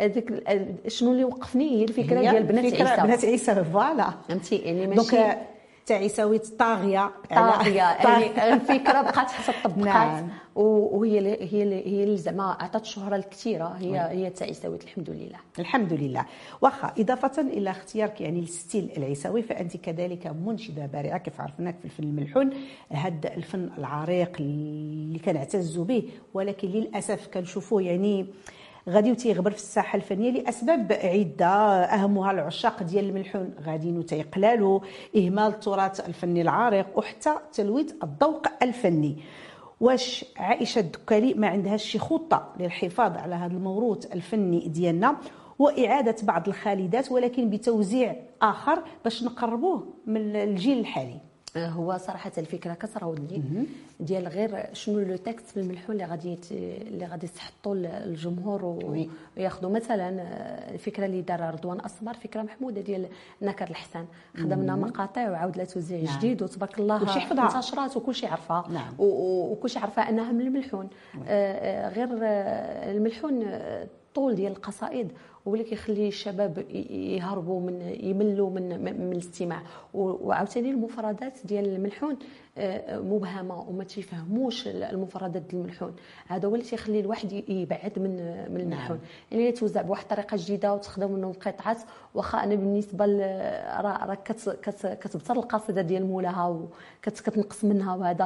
هذيك 0.00 0.42
شنو 0.88 1.12
اللي 1.12 1.24
وقفني؟ 1.24 1.70
هي 1.70 1.84
الفكرة 1.84 2.20
هي 2.20 2.30
ديال 2.30 2.42
بنات 2.42 2.64
عيسى. 2.64 3.02
بنات 3.02 3.24
عيسى 3.24 3.64
voilà. 3.64 4.10
فهمتي؟ 4.28 4.56
يعني 4.56 4.86
ماشي 4.86 5.10
donc 5.10 5.38
تاع 5.86 5.96
عيساويت 5.96 6.46
طاغية. 6.58 7.10
طاغية. 7.30 7.74
يعني 7.74 8.52
الفكرة 8.54 9.02
بقات 9.02 9.30
حتى 9.30 9.52
طبقات 9.64 9.76
نعم. 9.86 10.28
وهي 10.54 11.18
اللي- 11.18 11.52
هي 11.52 11.62
اللي- 11.62 11.86
هي 11.86 12.04
اللي 12.04 12.16
زعما 12.16 12.56
عطات 12.60 12.82
الشهرة 12.82 13.16
الكثيرة. 13.16 13.64
هي 13.78 14.00
هي 14.10 14.30
تاع 14.30 14.46
عيساويت 14.46 14.82
الحمد 14.84 15.10
لله. 15.10 15.38
الحمد 15.58 15.92
لله. 15.92 16.24
واخا 16.60 16.92
إضافة 16.98 17.42
إلى 17.42 17.70
اختيارك 17.70 18.20
يعني 18.20 18.40
الستيل 18.40 18.90
العيساوي 18.96 19.42
فأنت 19.42 19.76
كذلك 19.76 20.26
منشدة 20.46 20.86
بارعة 20.86 21.18
كيف 21.18 21.40
عرفناك 21.40 21.76
في 21.78 21.84
الفن 21.84 22.04
الملحون 22.04 22.50
هذا 22.90 23.34
الفن 23.36 23.70
العريق 23.78 24.36
اللي 24.40 25.18
كنعتز 25.18 25.78
به 25.78 26.02
ولكن 26.34 26.68
للأسف 26.68 27.26
كنشوفوه 27.34 27.82
يعني 27.82 28.26
غادي 28.88 29.12
وتيغبر 29.12 29.50
في 29.50 29.56
الساحة 29.56 29.96
الفنية 29.96 30.30
لأسباب 30.30 30.92
عدة. 30.92 31.46
أهمها 31.84 32.30
العشاق 32.30 32.82
ديال 32.82 33.04
الملحون 33.04 33.54
غاديين 33.66 34.06
تيقلالوا 34.06 34.80
إهمال 35.16 35.46
التراث 35.46 36.08
الفني 36.08 36.42
العريق 36.42 36.98
وحتى 36.98 37.34
تلويث 37.52 37.92
الذوق 38.02 38.46
الفني. 38.62 39.16
واش 39.80 40.24
عائشة 40.36 40.78
الدكالي 40.78 41.34
ما 41.34 41.48
عندهاش 41.48 41.84
شي 41.84 41.98
خطة 41.98 42.54
للحفاظ 42.60 43.16
على 43.16 43.34
هذا 43.34 43.52
الموروث 43.52 44.12
الفني 44.12 44.68
ديالنا؟ 44.68 45.16
وإعادة 45.58 46.16
بعض 46.22 46.48
الخالدات 46.48 47.12
ولكن 47.12 47.50
بتوزيع 47.50 48.16
آخر 48.42 48.82
باش 49.04 49.22
نقربوه 49.22 49.94
من 50.06 50.36
الجيل 50.36 50.78
الحالي. 50.78 51.20
هو 51.56 51.96
صراحة 51.98 52.32
الفكرة 52.38 52.74
كتراود 52.74 53.32
لي 53.32 53.42
ديال 54.00 54.28
غير 54.28 54.66
شنو 54.72 54.98
لو 55.00 55.16
تكست 55.16 55.46
في 55.46 55.60
الملحون 55.60 55.94
اللي 55.94 56.04
غادي 56.04 56.38
اللي 56.50 57.06
غادي 57.06 57.26
تحطوا 57.28 57.74
للجمهور 57.74 58.64
و-. 58.64 59.06
وياخذوا 59.36 59.70
مثلا 59.70 60.08
الفكرة 60.74 61.06
اللي 61.06 61.22
دارها 61.22 61.50
رضوان 61.50 61.80
اسمر 61.84 62.14
فكرة 62.14 62.42
محمودة 62.42 62.80
ديال 62.80 63.06
نكر 63.42 63.70
الحسن 63.70 64.04
خدمنا 64.36 64.76
مقاطع 64.76 65.30
وعاود 65.30 65.56
لها 65.56 65.64
توزيع 65.64 66.00
نعم. 66.02 66.18
جديد 66.18 66.42
وتبارك 66.42 66.78
الله. 66.78 67.02
انتشرات 67.56 67.96
وكلشي 67.96 68.26
عرفها 68.26 68.64
نعم. 68.70 68.92
و- 68.98 69.04
و- 69.04 69.52
وكلشي 69.52 69.78
عرفها 69.78 70.08
أنها 70.10 70.32
من 70.32 70.40
الملحون 70.40 70.88
آه، 71.28 71.28
آه، 71.28 71.88
غير 71.88 72.08
آه، 72.22 72.92
الملحون 72.92 73.42
آه، 73.42 73.82
الطول 73.84 74.34
ديال 74.34 74.52
القصائد 74.52 75.12
هو 75.48 75.54
اللي 75.54 75.64
كيخلي 75.64 76.08
الشباب 76.08 76.58
يهربوا 76.90 77.60
من 77.60 77.80
يملوا 78.02 78.50
من 78.50 78.84
من 78.84 79.12
الاستماع. 79.12 79.62
وعاوتاني 79.94 80.70
المفردات 80.70 81.38
ديال 81.44 81.74
الملحون 81.74 82.16
آه، 82.58 82.98
مبهمة 82.98 83.60
وما 83.68 83.84
تيفهموش 83.84 84.68
المفردات 84.68 85.42
ديال 85.42 85.60
الملحون. 85.62 85.92
هذا 86.28 86.48
هو 86.48 86.54
اللي 86.54 86.64
تيخلي 86.66 87.00
الواحد 87.00 87.32
يبعد 87.48 87.98
من 87.98 88.16
من 88.54 88.60
الملحون. 88.60 88.98
يعني 89.32 89.52
توزع 89.52 89.82
بواحد 89.82 90.02
الطريقة 90.02 90.36
جديدة 90.36 90.74
وتخدم 90.74 91.12
منهم 91.12 91.32
قطعات 91.32 91.78
واخا 92.14 92.44
أنا 92.44 92.54
بالنسبة 92.54 93.04
راه 93.80 94.14
كت- 94.14 94.96
كتبتر 95.00 95.34
القصيدة 95.36 95.82
ديال 95.82 96.06
مولاها 96.06 96.66
وكتنقص 97.06 97.64
منها 97.64 97.94
وهذا 97.96 98.24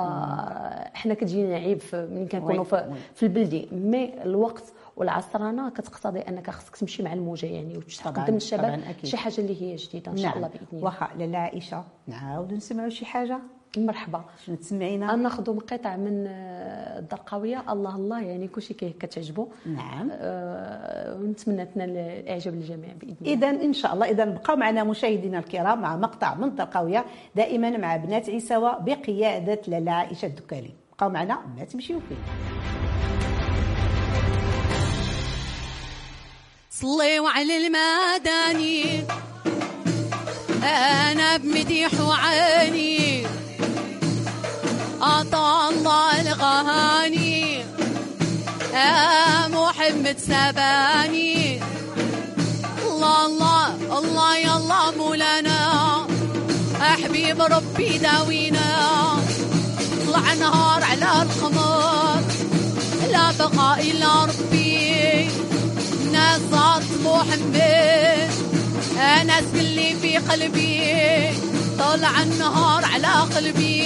حنا 0.94 1.14
كتجينا 1.14 1.54
عيب 1.54 1.80
ملي 1.92 2.26
كنكونوا 2.26 2.64
في. 2.64 2.76
في 3.14 3.22
البلدي. 3.22 3.68
مي 3.72 4.22
الوقت 4.22 4.72
والعصرانه 4.98 5.70
كتقتضي 5.70 6.18
أنك 6.20 6.50
خصك 6.50 6.76
تمشي 6.76 7.02
مع 7.02 7.12
الموجة 7.12 7.46
يعني 7.46 7.76
وتقدم 7.76 8.34
للشباب. 8.34 8.80
شي 9.04 9.16
حاجة 9.16 9.40
اللي 9.40 9.62
هي 9.62 9.76
جديدة 9.76 10.12
إن 10.12 10.16
شاء 10.16 10.36
الله 10.36 10.48
بإذن 10.48 10.66
الله. 10.72 10.84
واخا 10.84 11.08
لاله 11.18 11.38
عائشة 11.38 11.84
نعاودوا 12.06 12.56
نسمعوا 12.56 12.88
شي 12.88 13.04
حاجة. 13.04 13.38
مرحبا. 13.76 14.24
شنو 14.46 14.56
تسمعينا؟ 14.56 15.16
ناخذ 15.16 15.54
مقطع 15.56 15.96
من 15.96 16.24
آه، 16.28 16.98
الدرقاويه 16.98 17.72
الله 17.72 17.96
الله 17.96 18.20
يعني 18.20 18.48
كلشي 18.48 18.74
كي- 18.74 18.90
كتعجبو 18.90 19.48
نعم. 19.66 20.08
آه، 20.12 21.16
ونتمنى 21.20 21.64
تنال 21.66 21.96
اعجاب 22.28 22.54
الجميع 22.54 22.92
بإذن 23.00 23.16
الله. 23.20 23.32
اذا 23.32 23.50
إن 23.64 23.72
شاء 23.72 23.94
الله. 23.94 24.06
اذا 24.10 24.24
بقاو 24.24 24.56
معنا 24.56 24.84
مشاهدينا 24.84 25.38
الكرام 25.38 25.80
مع 25.80 25.96
مقطع 25.96 26.34
من 26.34 26.44
الطرقاويه 26.44 27.04
دائما 27.36 27.70
مع 27.70 27.96
بنات 27.96 28.28
عيساوى 28.30 28.76
بقياده 28.80 29.60
لاله 29.68 29.92
عائشة 29.92 30.26
الدكالي. 30.26 30.70
بقاو 30.92 31.10
معنا 31.10 31.38
ما 31.58 31.64
تمشيو 31.64 32.00
فين 32.00 32.16
صليوا 36.82 37.30
على 37.30 37.66
المداني. 37.66 39.04
أنا 40.62 41.36
بمديح 41.36 41.90
وعاني 42.00 43.26
عطى 45.02 45.68
الله 45.70 46.20
الغهاني. 46.20 47.64
يا 48.72 49.48
محمد 49.48 50.18
سباني. 50.18 51.60
الله 52.86 53.26
الله 53.26 53.98
الله 53.98 54.36
يا 54.36 54.56
الله 54.56 54.90
مولانا. 54.90 56.06
حبيب 56.80 57.42
ربي 57.42 57.98
داوينا. 57.98 58.68
طلع 60.06 60.34
نهار 60.34 60.84
على 60.84 61.22
القمر 61.22 62.22
لا 63.10 63.32
بقاء 63.38 63.80
إلا 63.90 64.24
ربي. 64.24 65.30
أنا 66.18 66.38
صاد 66.50 66.82
محمد. 67.04 68.30
ناس 69.26 69.44
اللي 69.54 69.94
في 70.02 70.16
قلبي. 70.16 70.80
طلع 71.78 72.22
النهار 72.22 72.84
على 72.84 73.34
قلبي. 73.36 73.82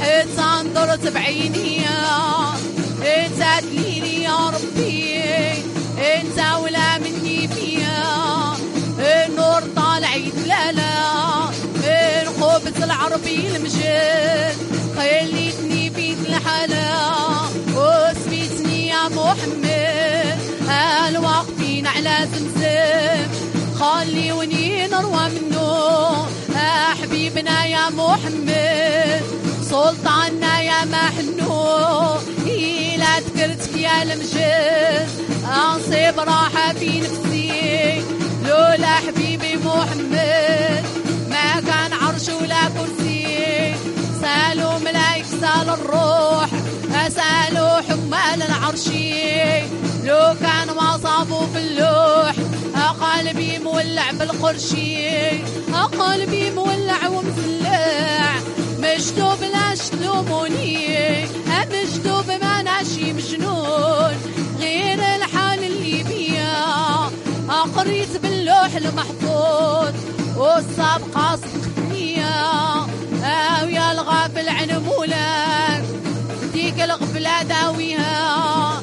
حيت 0.00 0.38
نظرت 0.38 1.08
بعيني. 1.08 1.80
انت 3.02 3.64
دليلي 3.64 4.22
يا 4.22 4.50
ربي. 4.50 5.22
انت 5.98 6.38
ولا 6.62 6.98
مني 6.98 7.48
فيا. 7.48 8.02
النور 8.98 9.62
طالع 9.76 10.14
يتلالا 10.14 10.90
الخبز 12.22 12.82
العربي 12.82 13.56
المجد 13.56 14.56
خليتني 14.96 15.90
بيت 15.90 16.18
الحلا 16.28 16.90
وسميتني 17.74 18.88
يا 18.88 19.08
محمد. 19.08 20.19
زمزم. 22.24 23.28
خليوني 23.80 24.88
نروى 24.88 25.24
منه. 25.34 26.26
حبيبنا 27.02 27.64
يا 27.64 27.90
محمد. 27.90 29.22
سلطاننا 29.70 30.60
يا 30.60 30.84
محنو 30.84 32.18
إلى 32.46 33.06
ذكرتك 33.26 33.76
يا 33.76 34.02
المجد. 34.02 35.08
أنصب 35.44 36.18
راحة 36.18 36.72
في 36.72 37.00
نفسي. 37.00 38.02
لولا 38.44 38.94
حبيبي 39.06 39.56
محمد. 39.56 40.84
ما 41.30 41.60
كان 41.60 41.92
عرش 41.92 42.28
ولا 42.28 42.62
كرسي. 42.76 43.74
سالوا 44.20 44.78
ملايك 44.78 45.24
سال 45.40 45.68
الروح. 45.68 46.50
سالوا 47.08 47.80
حمال 47.80 48.42
العرشي 48.42 49.10
لو 50.10 50.34
كان 50.40 50.76
ما 50.76 50.98
صابوا 51.02 51.46
في 51.46 51.58
اللوح 51.58 52.34
قلبي 53.00 53.58
مولع 53.58 54.10
بالقرشي 54.10 55.30
قلبي 55.98 56.50
مولع 56.50 57.08
ومسلع 57.08 58.32
مشدوب 58.78 59.40
لا 59.52 59.74
تلوموني 59.74 60.80
مشدوب 61.70 62.30
ما 62.42 62.62
ناشي 62.62 63.12
مجنون. 63.12 64.14
غير 64.60 64.98
الحال 65.16 65.64
اللي 65.64 66.02
بيا. 66.02 67.10
قريت 67.76 68.16
باللوح 68.22 68.76
المحفوظ. 68.76 69.94
والصاب 70.36 71.02
قاصد 71.14 71.62
نية 71.92 72.44
ويا 73.64 73.92
الغافل 73.92 74.48
عن 74.48 74.82
مولاك 74.84 75.84
ديك 76.52 76.80
الغفلة 76.80 77.42
داويها. 77.42 78.82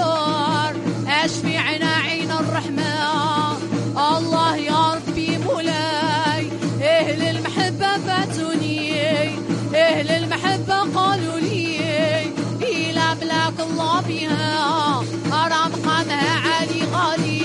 البشر 0.00 0.76
اشفي 1.24 1.56
عنا 1.56 1.94
عين 1.94 2.30
الرحمة 2.30 2.96
الله 3.96 4.56
يا 4.56 4.94
ربي 4.94 5.38
مولاي 5.38 6.48
أهل 6.82 7.22
المحبة 7.22 7.96
فاتوني 8.06 9.00
أهل 9.74 10.10
المحبة 10.10 10.78
قالوا 10.94 11.38
لي 11.38 11.80
إلى 12.62 13.04
بلاك 13.20 13.60
الله 13.70 14.00
بها 14.00 14.98
أرى 15.32 15.70
مقامها 15.72 16.38
عالي 16.48 16.82
غالي. 16.94 17.42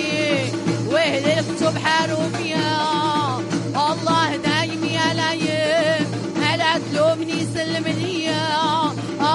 وأهل 0.91 1.25
الكتب 1.39 1.77
حاروا 1.77 2.29
فيها 2.37 3.39
الله 3.75 4.35
دايم 4.35 4.83
يا 4.83 5.13
لايم 5.13 6.05
هلا 6.43 6.73
تلومني 6.91 7.47
سلم 7.55 7.87
ليا 7.87 8.51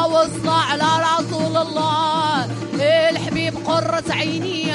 وصى 0.07 0.49
على 0.71 0.85
رسول 1.19 1.57
الله 1.57 2.47
الحبيب 3.11 3.55
قرة 3.67 4.05
عيني 4.11 4.73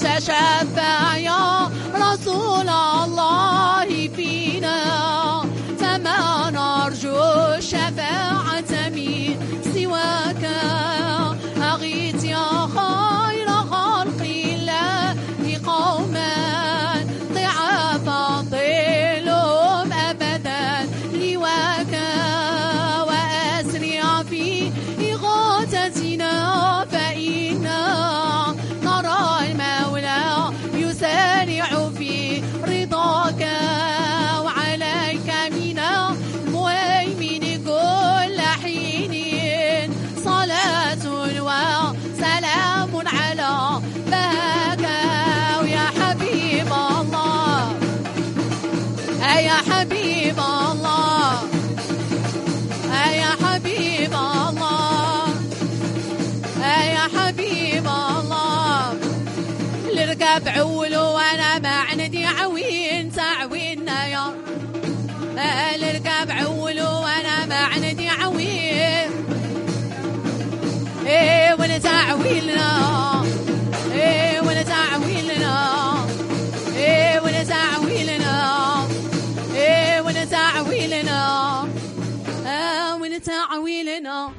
تشفى 0.00 1.16
يا 1.16 1.70
رسول 1.94 2.68
الله 2.68 4.08
فينا. 4.16 4.78
فما 5.78 6.50
نرجو 6.50 7.20
الشفاعة 7.58 7.87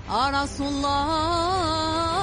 آه 0.10 0.44
رسول 0.44 0.68
الله. 0.68 2.19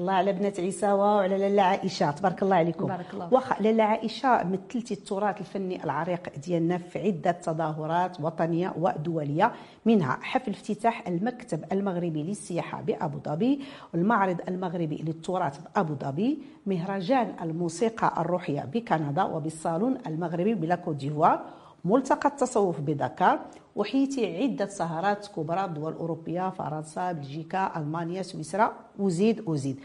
الله 0.00 0.12
على 0.12 0.32
بنات 0.32 0.60
عيسى 0.60 0.92
وعلى 0.92 1.38
لاله 1.38 1.62
عائشة. 1.62 2.10
تبارك 2.10 2.42
الله 2.42 2.56
عليكم. 2.56 2.86
بارك 2.86 3.14
الله. 3.14 3.34
واخا 3.34 3.62
لاله 3.62 3.84
عائشة 3.84 4.44
مثلتي 4.44 4.94
التراث 4.94 5.40
الفني 5.40 5.84
العريق 5.84 6.38
ديالنا 6.46 6.78
في 6.78 6.98
عدة 6.98 7.30
تظاهرات 7.30 8.20
وطنية 8.20 8.74
ودولية 8.78 9.52
منها 9.86 10.18
حفل 10.22 10.50
افتتاح 10.50 11.08
المكتب 11.08 11.64
المغربي 11.72 12.22
للسياحة 12.22 12.82
بأبو 12.82 13.18
ظبي 13.28 13.60
والمعرض 13.94 14.36
المغربي 14.48 14.96
للتراث 14.96 15.58
بأبو 15.58 15.94
ظبي 15.94 16.38
مهرجان 16.66 17.34
الموسيقى 17.42 18.14
الروحية 18.18 18.60
بكندا 18.72 19.22
وبالصالون 19.22 19.98
المغربي 20.06 20.54
بلا 20.54 20.69
كوت 20.69 20.92
ديفوار. 20.92 21.59
ملتقى 21.84 22.28
التصوف 22.28 22.80
بدكار 22.80 23.40
وحيتي 23.76 24.42
عدة 24.42 24.66
سهرات 24.66 25.26
كبرى 25.26 25.68
بدول 25.68 25.92
أوروبية 25.92 26.50
فرنسا 26.50 27.12
بلجيكا 27.12 27.76
ألمانيا 27.76 28.22
سويسرا 28.22 28.76
وزيد 28.98 29.48
وزيد. 29.48 29.80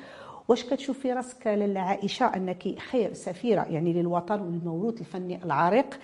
واش 0.47 0.63
كتشوفي 0.63 1.13
راسك 1.13 1.47
لاله 1.47 1.79
عائشه 1.79 2.25
أنك 2.25 2.79
خير 2.79 3.13
سفيرة 3.13 3.61
يعني 3.61 3.93
للوطن 3.93 4.41
والموروث 4.41 5.01
الفني 5.01 5.43
العريق 5.43 5.99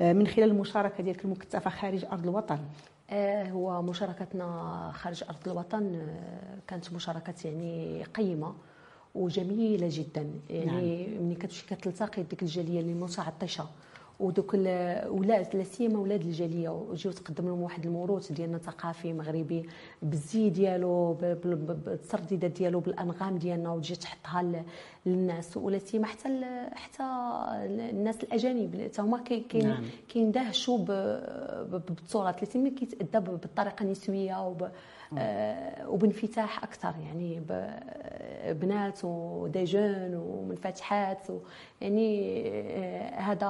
آه، 0.00 0.12
من 0.12 0.26
خلال 0.26 0.50
المشاركة 0.50 1.02
ديالك 1.04 1.24
المكثفه 1.24 1.70
خارج 1.70 2.04
أرض 2.04 2.22
الوطن؟ 2.22 2.58
آه، 3.10 3.50
هو 3.50 3.82
مشاركتنا 3.82 4.90
خارج 4.94 5.24
أرض 5.28 5.48
الوطن 5.48 5.94
آه، 5.94 6.58
كانت 6.68 6.92
مشاركات 6.92 7.44
يعني 7.44 8.02
قيمة 8.04 8.54
وجميلة 9.14 9.88
جدا. 9.90 10.30
يعني 10.50 11.06
نعم. 11.06 11.26
ملي 11.26 11.34
كتمشي 11.34 11.66
كتلتقي 11.66 12.22
ديك 12.22 12.42
الجالية 12.42 12.80
اللي 12.80 12.94
متعطشه 12.94 13.66
ودوك 14.20 14.54
الاولاد 14.54 15.56
لا 15.56 15.64
سيما 15.64 15.96
أولاد 15.98 16.20
الجالية. 16.20 16.68
وجيو 16.68 17.12
تقدم 17.12 17.46
لهم 17.48 17.62
واحد 17.62 17.86
الموروث 17.86 18.32
ديالنا 18.32 18.58
ثقافي 18.58 19.12
مغربي 19.12 19.66
بالزي 20.02 20.50
ديالو 20.50 21.12
ب- 21.12 21.24
ب- 21.24 21.84
بالترديدات 21.84 22.50
ديالو 22.50 22.80
بالأنغام 22.80 23.38
ديالنا. 23.38 23.72
وتجي 23.72 23.96
تحطها 23.96 24.64
للناس. 25.06 25.56
ولا 25.56 25.78
سيما 25.78 26.06
حتى 26.06 26.28
حتى 26.74 27.02
الناس 27.90 28.24
الأجانب. 28.24 28.88
حتى 28.92 29.02
هما 29.02 29.24
نعم. 29.54 29.84
كيندهشوا 30.08 30.78
بالتراث 30.78 32.34
اللي 32.34 32.46
تيما 32.46 32.68
كيتادى 32.70 33.18
بالطريقة 33.30 33.82
النسويه 33.82 34.46
وب 34.46 34.68
وبانفتاح 35.88 36.62
أكثر 36.64 36.94
يعني 37.04 37.42
بنات 38.52 39.04
ودي 39.04 39.64
جون 39.64 40.14
ومنفتحات 40.14 41.30
و- 41.30 41.38
يعني 41.80 42.42
آه، 42.48 43.20
هذا 43.20 43.48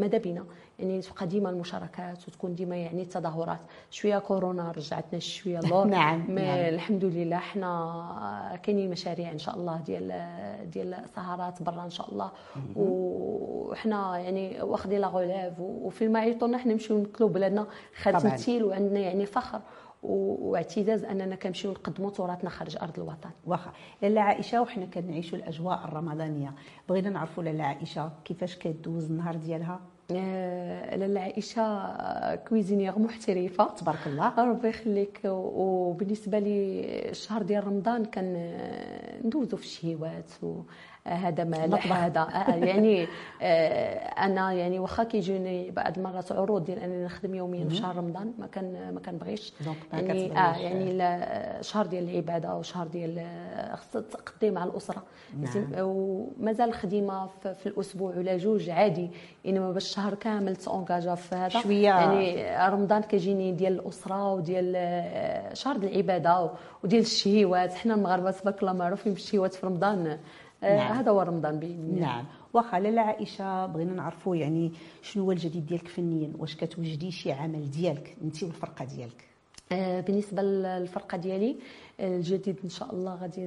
ماذا 0.00 0.18
بينا. 0.18 0.44
يعني 0.78 1.00
تبقى 1.00 1.26
ديما 1.26 1.50
المشاركات 1.50 2.28
وتكون 2.28 2.54
ديما 2.54 2.76
يعني 2.76 3.02
التظاهرات. 3.02 3.58
شوية 3.90 4.18
كورونا 4.18 4.70
رجعتنا 4.72 5.18
شوية 5.18 5.58
اللور 5.58 5.84
نعم، 5.96 6.20
نعم. 6.30 6.38
الحمد 6.48 7.04
لله 7.04 7.36
حنا 7.36 8.58
كاينين 8.62 8.90
مشاريع 8.90 9.32
إن 9.32 9.38
شاء 9.38 9.56
الله 9.56 9.76
ديال 9.86 10.70
ديال 10.70 10.96
سهرات 11.16 11.62
برا 11.62 11.84
إن 11.84 11.90
شاء 11.90 12.10
الله. 12.12 12.30
وحنا 12.76 14.18
يعني 14.18 14.62
واخدين 14.62 15.00
لا 15.00 15.06
غوليف 15.06 15.60
وفي 15.60 16.04
المايطون 16.04 16.56
حنا 16.56 16.72
نمشيو 16.72 16.98
نكلو 16.98 17.28
بلادنا. 17.28 17.66
تمثيل 18.04 18.64
وعندنا 18.64 19.00
يعني 19.00 19.26
فخر. 19.26 19.60
واعتزاز 20.02 21.04
أننا 21.04 21.34
كنمشيو 21.36 21.70
نقدموا 21.70 22.10
تراثنا 22.10 22.50
خارج 22.50 22.76
أرض 22.82 22.98
الوطن. 23.00 23.30
واخا. 23.46 23.72
لاله 24.02 24.20
عائشة 24.20 24.62
وحنا 24.62 24.86
كنعيشوا 24.86 25.38
الأجواء 25.38 25.84
الرمضانية. 25.84 26.54
بغينا 26.88 27.10
نعرفوا 27.10 27.42
لاله 27.42 27.64
عائشة 27.64 28.12
كيفاش 28.24 28.56
كدوز 28.56 29.10
النهار 29.10 29.36
ديالها؟ 29.36 29.80
لاله 30.10 31.20
عائشه 31.20 31.62
آه، 31.62 32.34
cuisinière 32.34 32.98
محترفة. 32.98 33.64
تبارك 33.74 34.06
الله. 34.06 34.50
ربي 34.50 34.68
يخليك. 34.68 35.20
وبالنسبة 35.24 36.38
لي 36.38 36.80
الشهر 37.10 37.42
ديال 37.42 37.66
رمضان 37.66 38.04
كان 38.04 38.34
آه، 38.36 39.26
ندوزو 39.26 39.56
في 39.56 39.62
الشهيوات 39.64 40.30
وهذا 40.42 41.44
مالح 41.44 41.64
المطبخ. 41.64 41.92
هذا. 41.92 42.20
آه، 42.20 42.54
يعني 42.54 43.06
آه، 43.42 43.98
أنا 44.08 44.52
يعني 44.52 44.78
واخا 44.78 45.04
كيجوني 45.04 45.70
بعض 45.70 45.98
المرات 45.98 46.32
عروض 46.32 46.64
ديال 46.64 46.78
أنني 46.78 47.04
نخدم 47.04 47.34
يوميا 47.34 47.68
في 47.68 47.74
شهر 47.74 47.96
رمضان 47.96 48.32
ما 48.38 48.46
كان 48.46 48.94
ما 48.94 49.00
كنبغيش. 49.00 49.52
يعني. 49.92 50.38
آه 50.38 50.56
يعني 50.56 51.62
شهر 51.62 51.86
ديال 51.86 52.10
العبادة 52.10 52.56
وشهر 52.56 52.86
ديال 52.86 53.18
آه، 53.18 53.74
خص 53.76 53.92
تقضي 53.92 54.50
مع 54.50 54.64
الأسرة. 54.64 55.02
نعم. 55.40 55.66
ومازال 55.78 56.72
خديمة 56.72 57.26
في 57.26 57.54
في 57.54 57.66
الأسبوع 57.66 58.16
ولا 58.16 58.36
جوج 58.36 58.70
عادي 58.70 59.10
إنما 59.46 59.72
باش 59.72 59.97
الشهر 59.98 60.14
كامل 60.14 60.56
تونجاجا 60.56 61.14
في 61.14 61.34
هذا. 61.34 61.48
شوية. 61.48 61.82
يعني 61.82 62.68
رمضان 62.74 63.02
كيجيني 63.02 63.52
ديال 63.52 63.72
الأسرة 63.72 64.32
وديال 64.32 64.72
آه، 64.76 65.54
شهر 65.54 65.76
العبادة 65.76 66.50
وديال 66.84 67.02
الشهيوات. 67.02 67.74
حنا 67.74 67.94
المغاربة 67.94 68.30
تبارك 68.30 68.62
الله 68.62 68.72
معروفين 68.72 69.12
بالشهيوات 69.12 69.54
في 69.54 69.66
رمضان. 69.66 70.18
آه، 70.62 70.76
نعم. 70.76 70.92
هذا 70.92 71.10
هو 71.10 71.20
رمضان 71.20 71.58
بإذن 71.58 72.00
نعم. 72.00 72.24
واخا 72.52 72.80
لاله 72.80 73.00
عائشة 73.00 73.66
بغينا 73.66 73.92
نعرفوا 73.92 74.36
يعني 74.36 74.72
شنو 75.02 75.24
هو 75.24 75.32
الجديد 75.32 75.66
ديالك 75.66 75.88
فنيا؟ 75.88 76.32
واش 76.38 76.56
كتوجدي 76.56 77.10
شي 77.10 77.32
عمل 77.32 77.70
ديالك؟ 77.70 78.16
انت 78.22 78.42
والفرقة 78.42 78.84
ديالك. 78.84 79.24
آه، 79.72 80.00
بالنسبة 80.00 80.42
للفرقة 80.42 81.16
ديالي 81.18 81.56
الجديد 82.00 82.56
إن 82.64 82.70
شاء 82.70 82.94
الله 82.94 83.14
غادي 83.14 83.46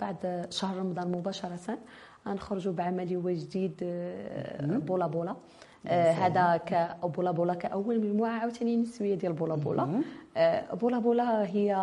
بعد 0.00 0.46
شهر 0.50 0.76
رمضان 0.76 1.12
مباشرة. 1.12 1.78
غنخرجوا 2.28 2.72
بعملي 2.72 3.16
هو 3.16 3.30
جديد 3.30 3.80
آه، 3.82 4.66
بولا 4.66 5.06
بولا. 5.06 5.36
آه، 5.86 6.12
هذا 6.12 6.56
ك 6.56 6.96
بولا 7.04 7.54
كأول 7.54 8.00
مجموعة 8.00 8.30
عاوتاني 8.30 8.76
نسويه 8.76 9.14
ديال 9.14 9.32
بولا 9.32 9.54
بولا. 9.54 10.02
آه، 10.36 10.74
بولا 10.74 10.98
بولا 10.98 11.46
هي 11.46 11.76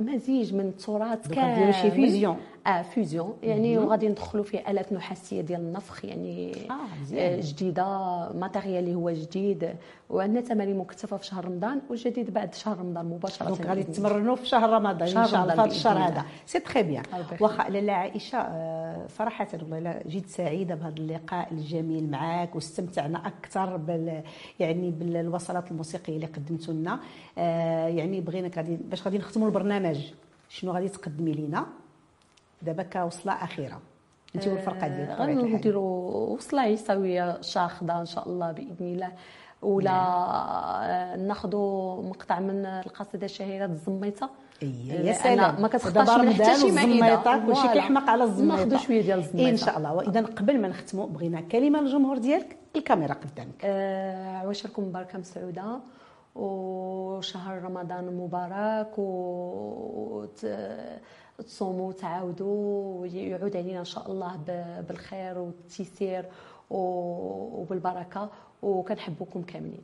مزيج 0.00 0.54
من 0.54 0.60
التراث 0.60 1.30
غديروا 1.30 1.70
شي 1.70 1.80
كامل. 1.82 1.90
fusion. 1.90 2.36
آه 2.66 2.82
fusion 2.82 3.36
يعني 3.42 3.78
وغادي 3.78 4.08
ندخلوا 4.08 4.44
فيه 4.44 4.70
آلات 4.70 4.92
نحاسية 4.92 5.40
ديال 5.40 5.60
النفخ 5.60 6.04
يعني 6.04 6.54
آه،. 6.70 7.14
آه، 7.14 7.40
جديدة 7.40 7.84
matériel 8.32 8.84
اللي 8.84 8.94
هو 8.94 9.10
جديد. 9.10 9.74
وعندنا 10.10 10.40
تمارين 10.40 10.78
مكثفه 10.78 11.16
في 11.16 11.26
شهر 11.26 11.44
رمضان 11.44 11.80
والجديد 11.90 12.30
بعد 12.30 12.54
شهر 12.54 12.78
رمضان 12.78 13.06
مباشرة 13.06 13.46
donc 13.48 13.66
غادي 13.66 13.82
تمرنوا 13.82 14.36
في 14.36 14.46
شهر 14.46 14.70
رمضان 14.70 15.08
شهر 15.08 15.24
ان 15.24 15.28
شاء 15.28 15.42
الله 15.42 15.54
في 15.54 15.60
هذا. 15.60 15.70
الشهر 15.70 15.98
هذا. 15.98 16.24
c'est 16.46 16.58
très 16.60 16.82
bien 16.82 17.02
واخا 17.40 17.70
لاله 17.70 17.92
عائشة 17.92 18.38
آه، 18.38 19.06
صراحة 19.06 19.48
والله 19.70 20.00
جيت 20.06 20.28
سعيدة 20.28 20.74
بهذا 20.74 20.94
اللقاء 20.98 21.52
الجميل 21.52 22.10
معك 22.10 22.54
واستمتعنا 22.54 23.26
أكثر 23.26 23.76
بال 23.76 24.22
يعني 24.60 24.90
بالوصلات 24.90 25.70
الموسيقية 25.70 26.16
اللي 26.16 26.26
قدمتوا 26.26 26.74
لنا. 26.74 27.00
آه، 27.38 27.88
يعني 27.88 28.20
بغيناك 28.20 28.56
غادي 28.56 28.76
باش 28.76 29.02
غادي 29.02 29.18
نختموا 29.18 29.46
البرنامج 29.46 30.12
شنو 30.48 30.72
غادي 30.72 30.88
تقدمي 30.88 31.32
لينا؟ 31.32 31.66
دابا 32.62 32.82
كوصله 32.82 33.32
أخيرة. 33.32 33.80
انت 34.34 34.48
والفرقة 34.48 34.88
ديالك 34.88 35.10
الحال. 35.10 35.38
غنديروا 35.38 36.10
وصلة 36.34 36.60
عيساويه 36.60 37.40
شاخضه 37.40 38.00
إن 38.00 38.06
شاء 38.06 38.28
الله 38.28 38.52
بإذن 38.52 38.86
الله. 38.86 39.12
ولا 39.62 39.90
آه، 39.90 41.16
ناخذوا 41.16 42.02
مقطع 42.02 42.40
من 42.40 42.66
القصيدة 42.66 43.24
الشهيرة 43.24 43.64
الزميطة. 43.64 44.30
يا 44.62 45.12
سلام. 45.12 45.62
ما 45.62 45.68
كتخطاش 45.68 46.18
من 46.18 46.32
حتى 46.32 46.60
شي 46.60 46.70
مائده. 46.70 47.72
كيحمق 47.72 48.10
على 48.10 48.24
الزميطة. 48.24 48.56
ناخذوا 48.56 48.78
شوية 48.78 49.02
ديال 49.02 49.18
الزميطة. 49.18 49.48
إن 49.48 49.56
شاء 49.56 49.78
الله. 49.78 49.94
وإذا 49.94 50.20
قبل 50.20 50.60
ما 50.60 50.68
نختموا 50.68 51.06
بغينا 51.06 51.40
كلمة 51.40 51.80
للجمهور 51.80 52.18
ديالك 52.18 52.56
الكاميرا 52.76 53.14
قدامك. 53.14 53.64
آه، 53.64 54.36
عواشركم 54.36 54.82
مباركة 54.82 55.18
مسعودة 55.18 55.80
وشهر 56.34 57.62
رمضان 57.62 58.16
مبارك 58.16 58.98
وتصوموا 61.38 61.88
وتعاودوا 61.88 63.00
ويعود 63.00 63.56
علينا 63.56 63.80
إن 63.80 63.84
شاء 63.84 64.10
الله 64.10 64.36
بالخير 64.88 65.38
والتيسير 65.38 66.24
و- 66.70 67.60
وبالبركة 67.60 68.28
وكنحبوكم 68.62 69.42
كاملين. 69.42 69.82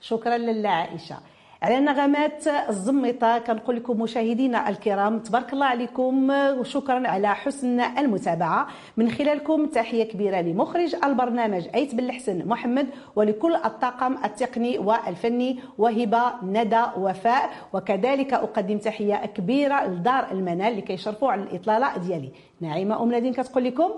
شكرا 0.00 0.38
لاله 0.38 0.68
عائشه 0.68 1.16
على 1.62 1.80
نغمات 1.80 2.46
الزميطة 2.48 3.38
كنقول 3.38 3.76
لكم 3.76 4.00
مشاهدينا 4.02 4.68
الكرام 4.68 5.18
تبارك 5.18 5.52
الله 5.52 5.66
عليكم 5.66 6.30
وشكرا 6.30 7.08
على 7.08 7.34
حسن 7.34 7.80
المتابعة. 7.80 8.68
من 8.96 9.10
خلالكم 9.10 9.66
تحية 9.66 10.04
كبيرة 10.04 10.40
لمخرج 10.40 10.94
البرنامج 11.04 11.68
أيت 11.74 11.94
بن 11.94 12.04
الحسن 12.04 12.48
محمد 12.48 12.88
ولكل 13.16 13.54
الطاقم 13.54 14.24
التقني 14.24 14.78
والفني 14.78 15.60
وهبة 15.78 16.32
ندى 16.42 16.84
وفاء. 16.96 17.50
وكذلك 17.72 18.32
أقدم 18.32 18.78
تحية 18.78 19.26
كبيرة 19.26 19.86
لدار 19.86 20.30
المنال 20.30 20.70
اللي 20.70 20.82
كيشرفوا 20.82 21.30
على 21.32 21.42
الإطلالة 21.42 21.96
ديالي. 21.96 22.32
نعيمة 22.60 23.02
أم 23.02 23.10
نادين 23.10 23.32
كتقول 23.32 23.64
لكم 23.64 23.90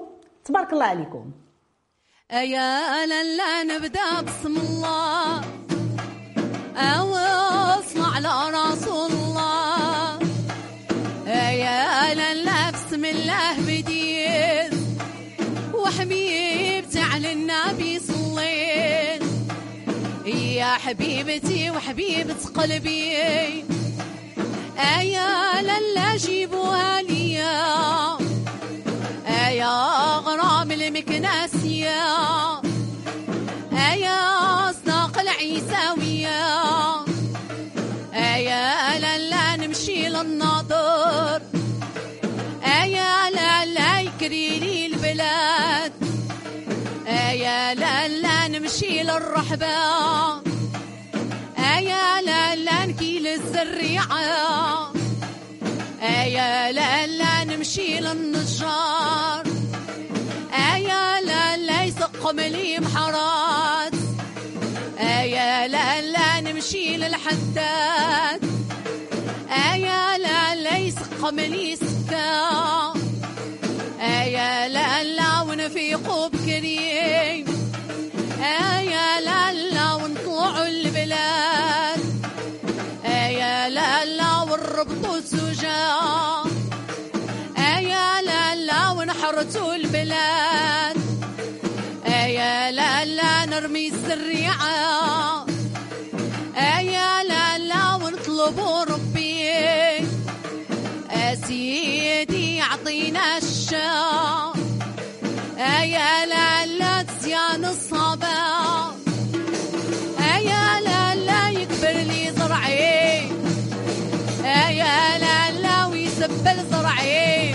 تبارك 0.45 0.73
الله 0.73 0.85
عليكم. 0.85 1.31
يا 2.33 3.07
لا 3.07 3.63
نبدأ 3.63 4.21
بسم 4.27 4.57
الله. 4.57 5.64
أو 6.77 7.15
اصنع 7.15 8.15
على 8.15 8.51
رسول 8.51 9.11
الله 9.13 10.19
يا 11.51 12.15
لا 12.15 12.71
بسم 12.71 13.05
الله 13.05 13.55
بديت 13.61 14.75
وحبيبتي 15.75 17.01
على 17.01 17.33
النبي 17.33 17.99
صليت 17.99 19.23
يا 20.27 20.73
حبيبتي 20.75 21.71
وحبيبة 21.71 22.37
قلبي. 22.55 23.15
يا 25.03 25.63
لا 25.63 26.17
جيبوها 26.17 27.03
ليا 27.03 28.19
يا 29.51 30.17
غرام 30.19 30.73
المكناسية 30.73 32.01
يا 33.95 34.71
لي 45.15 45.23
البلاد 45.23 45.93
يا 47.35 47.75
لا 47.75 48.49
نمشي 48.49 49.03
للرحبة. 49.03 49.67
يا 51.79 52.21
لا 52.23 52.55
لا 52.55 52.87
نكيل 52.87 53.27
الزريعة. 53.27 54.93
يا 56.27 56.73
لا 56.73 57.07
لا 57.07 57.45
نمشي 57.45 58.01
للنجار. 58.01 59.45
يا 60.77 61.21
لا 61.21 61.57
لا 61.57 61.85
يسقم 61.85 62.41
لي 62.41 62.79
محرات 62.79 63.95
يا 65.37 65.69
لا 65.69 66.01
لا 66.03 66.41
نمشي 66.41 66.97
للحداد. 66.97 68.45
يا 69.75 70.19
لا 70.19 70.55
لا 70.55 70.77
يسقم 70.77 71.41
لي 71.41 71.77
سكا 71.77 72.84
يا 74.05 74.69
لالا 74.69 75.41
ونفيقوا 75.41 76.29
بكريم. 76.29 77.45
يا 78.93 79.21
لالا 79.21 79.95
ونطلعوا 79.95 80.67
البلاد. 80.67 82.01
يا 83.41 83.69
لالا 83.69 84.43
ونربطوا 84.43 85.17
الزجاج. 85.17 86.53
يا 87.93 88.23
لالا 88.23 88.91
ونحرسوا 88.91 89.75
البلاد. 89.75 90.97
يا 92.09 92.71
لالا 92.71 93.47
نرمي 93.47 93.89
السريعة. 93.89 95.47
يا 96.81 97.23
لالا 97.23 97.95
ونطلبوا 97.95 98.85
ربي. 98.85 99.49
أسير 101.11 101.94
يعطينا 102.85 103.39
الشام. 103.39 104.53
يا 105.59 106.27
لا 106.27 106.67
لا 106.67 107.03
تزيان 107.03 107.65
الصبا. 107.65 108.95
يا 110.21 110.81
لا 110.81 111.15
لا 111.15 111.51
يكبر 111.51 111.97
لي 112.13 112.33
زرعي. 112.37 113.29
يا 114.77 115.19
لا 115.63 115.87
ويسبل 115.87 116.59
زرعي. 116.73 117.55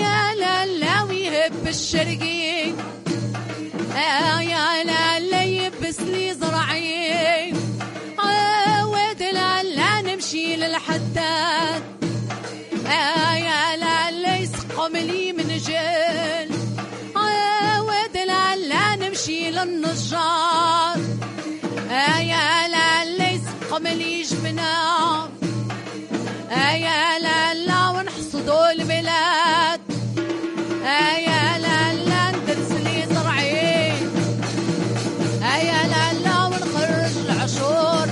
يا 0.00 0.34
لا 0.66 1.02
ويهب 1.02 1.66
الشرقي. 1.66 2.74
يا 4.52 4.84
لا 4.84 5.42
يبس 5.42 6.00
لي 6.00 6.34
زرعي. 6.34 7.54
عود 8.18 9.22
لا 9.22 9.62
لا 9.62 10.02
نمشي 10.02 10.56
للحداد. 10.56 12.03
يا 12.86 13.76
لا 13.76 14.10
لا 14.10 14.36
يسقم 14.36 14.96
لي 14.96 15.32
من 15.32 15.48
جل 15.66 16.50
عود 17.16 18.16
لا 18.16 18.56
لا 18.56 18.96
نمشي 18.96 19.50
للنجار. 19.50 20.98
يا 22.20 22.68
لا 22.68 23.04
لا 23.04 23.30
يسقم 23.30 23.86
لي 23.86 24.22
جبنا 24.22 25.28
يا 26.86 27.18
لا 27.54 27.88
ونحصدوا 27.88 28.70
البلاد 28.70 29.80
يا 31.28 31.58
لا 31.58 31.94
لا 31.94 32.30
ندرس 32.30 32.70
لي 32.84 33.06
زرعي 33.14 33.88
يا 35.68 35.80
لا 36.24 36.46
ونخرج 36.46 37.16
العشور. 37.24 38.08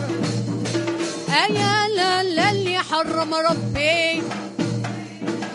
يا 1.50 1.88
لا 1.96 2.22
لا 2.22 2.50
اللي 2.50 2.78
حرم 2.78 3.34
ربي. 3.34 4.22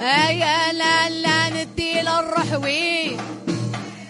يا 0.01 0.73
لا 0.73 1.09
لا 1.09 1.49
ندي 1.49 2.01
للرحوي 2.01 3.17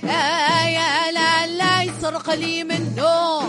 يا 0.03 1.11
لا 1.11 1.47
لا 1.47 1.81
يسرق 1.83 2.29
لي 2.33 2.63
منه 2.63 3.41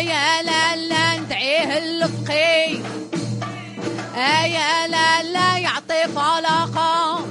يا 0.00 0.42
لا 0.42 0.76
لا 0.76 1.16
ندعيه 1.16 1.78
الفقي 1.78 2.72
يا 4.56 4.86
لا 4.88 5.22
لا 5.22 5.58
يعطي 5.58 6.02
علاقة 6.16 7.26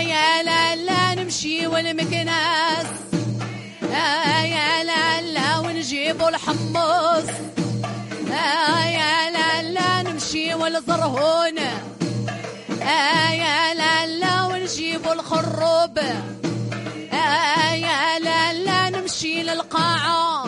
يا 0.00 0.42
لا 0.42 0.76
لا 0.76 1.14
نمشي 1.14 1.66
والمكناس. 1.66 2.86
يا 4.44 4.84
لا 4.84 5.20
لا 5.20 5.58
ونجيبوا 5.58 6.28
الحمص. 6.28 7.28
يا 8.30 9.30
لا 9.30 9.62
لا 9.62 10.02
نمشي 10.30 10.54
والزرهون. 10.54 11.58
يا 13.32 13.74
لا 13.74 14.06
لا 14.06 14.42
ونجيبوا 14.42 15.12
الخروب. 15.12 15.98
يا 17.72 18.18
لا 18.18 18.52
لا 18.52 18.90
نمشي 18.90 19.42
للقاعة. 19.42 20.46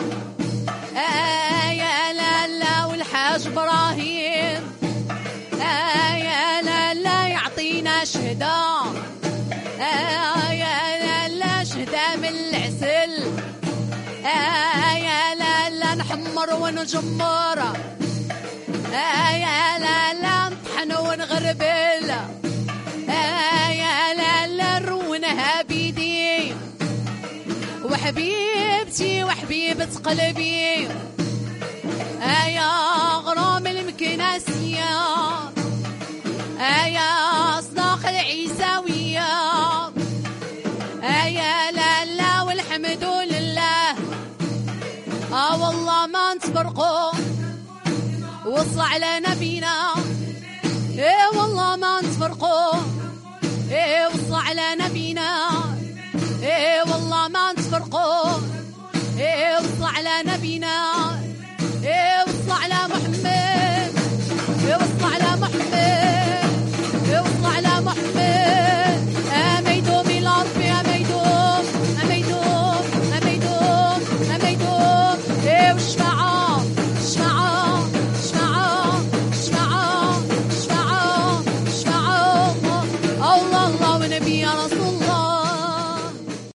يا 1.81 2.13
لا 2.13 2.47
لا 2.47 2.85
والحاج 2.85 3.47
إبراهيم. 3.47 4.63
يا 6.27 6.61
لا 6.61 6.93
لا 6.93 7.27
يعطينا 7.27 8.05
شهدة. 8.05 8.83
يا 10.63 10.79
لا 11.03 11.27
لا 11.27 11.63
شهدة 11.63 12.15
من 12.15 12.29
العسل. 12.29 13.13
يا 15.07 15.35
لا 15.35 15.69
لا 15.69 15.95
نحمر 15.95 16.53
ونجمر. 16.53 17.59
يا 18.93 19.79
لا 19.79 20.13
لا 20.13 20.49
نطحن 20.49 20.91
ونغربل. 20.91 22.09
يا 23.81 24.13
لا 24.13 24.47
لا 24.47 24.79
نرونها 24.79 25.61
بيدي. 25.61 26.55
وحبيبتي 27.83 29.23
وحبيبة 29.23 29.89
قلبي. 30.05 30.87
يا 32.57 32.71
غرام 33.25 33.67
المكناسية. 33.67 34.93
يا 36.85 37.61
صداق 37.61 38.07
العيساوية. 38.07 39.29
يا 41.39 41.71
لا 41.71 42.05
لا 42.05 42.41
والحمد 42.41 43.03
لله. 43.03 43.95
آه 45.33 45.55
والله 45.61 46.05
ما 46.07 46.33
نتفرقوا 46.33 47.11
وصل 48.45 48.79
على 48.79 49.19
نبينا. 49.27 49.93
إيه 50.97 51.39
والله 51.39 51.75
ما 51.75 52.01
نتفرقوا 52.01 52.73
إيه 53.71 54.07
وصل 54.07 54.35
على 54.35 54.75
نبينا. 54.79 55.49
إيه 56.43 56.81
والله 56.81 57.27
ما 57.27 57.51
نتفرقوا 57.51 58.39
إيه 59.19 59.57
وصل 59.57 59.83
على 59.83 60.23
نبينا. 60.25 60.93
إيه 61.83 62.23
وصل 62.27 62.51
على 62.63 62.87
محمد. 62.93 63.25
إيه 64.65 64.75
وصل 64.75 65.13
على 65.13 65.41
محمد. 65.41 66.12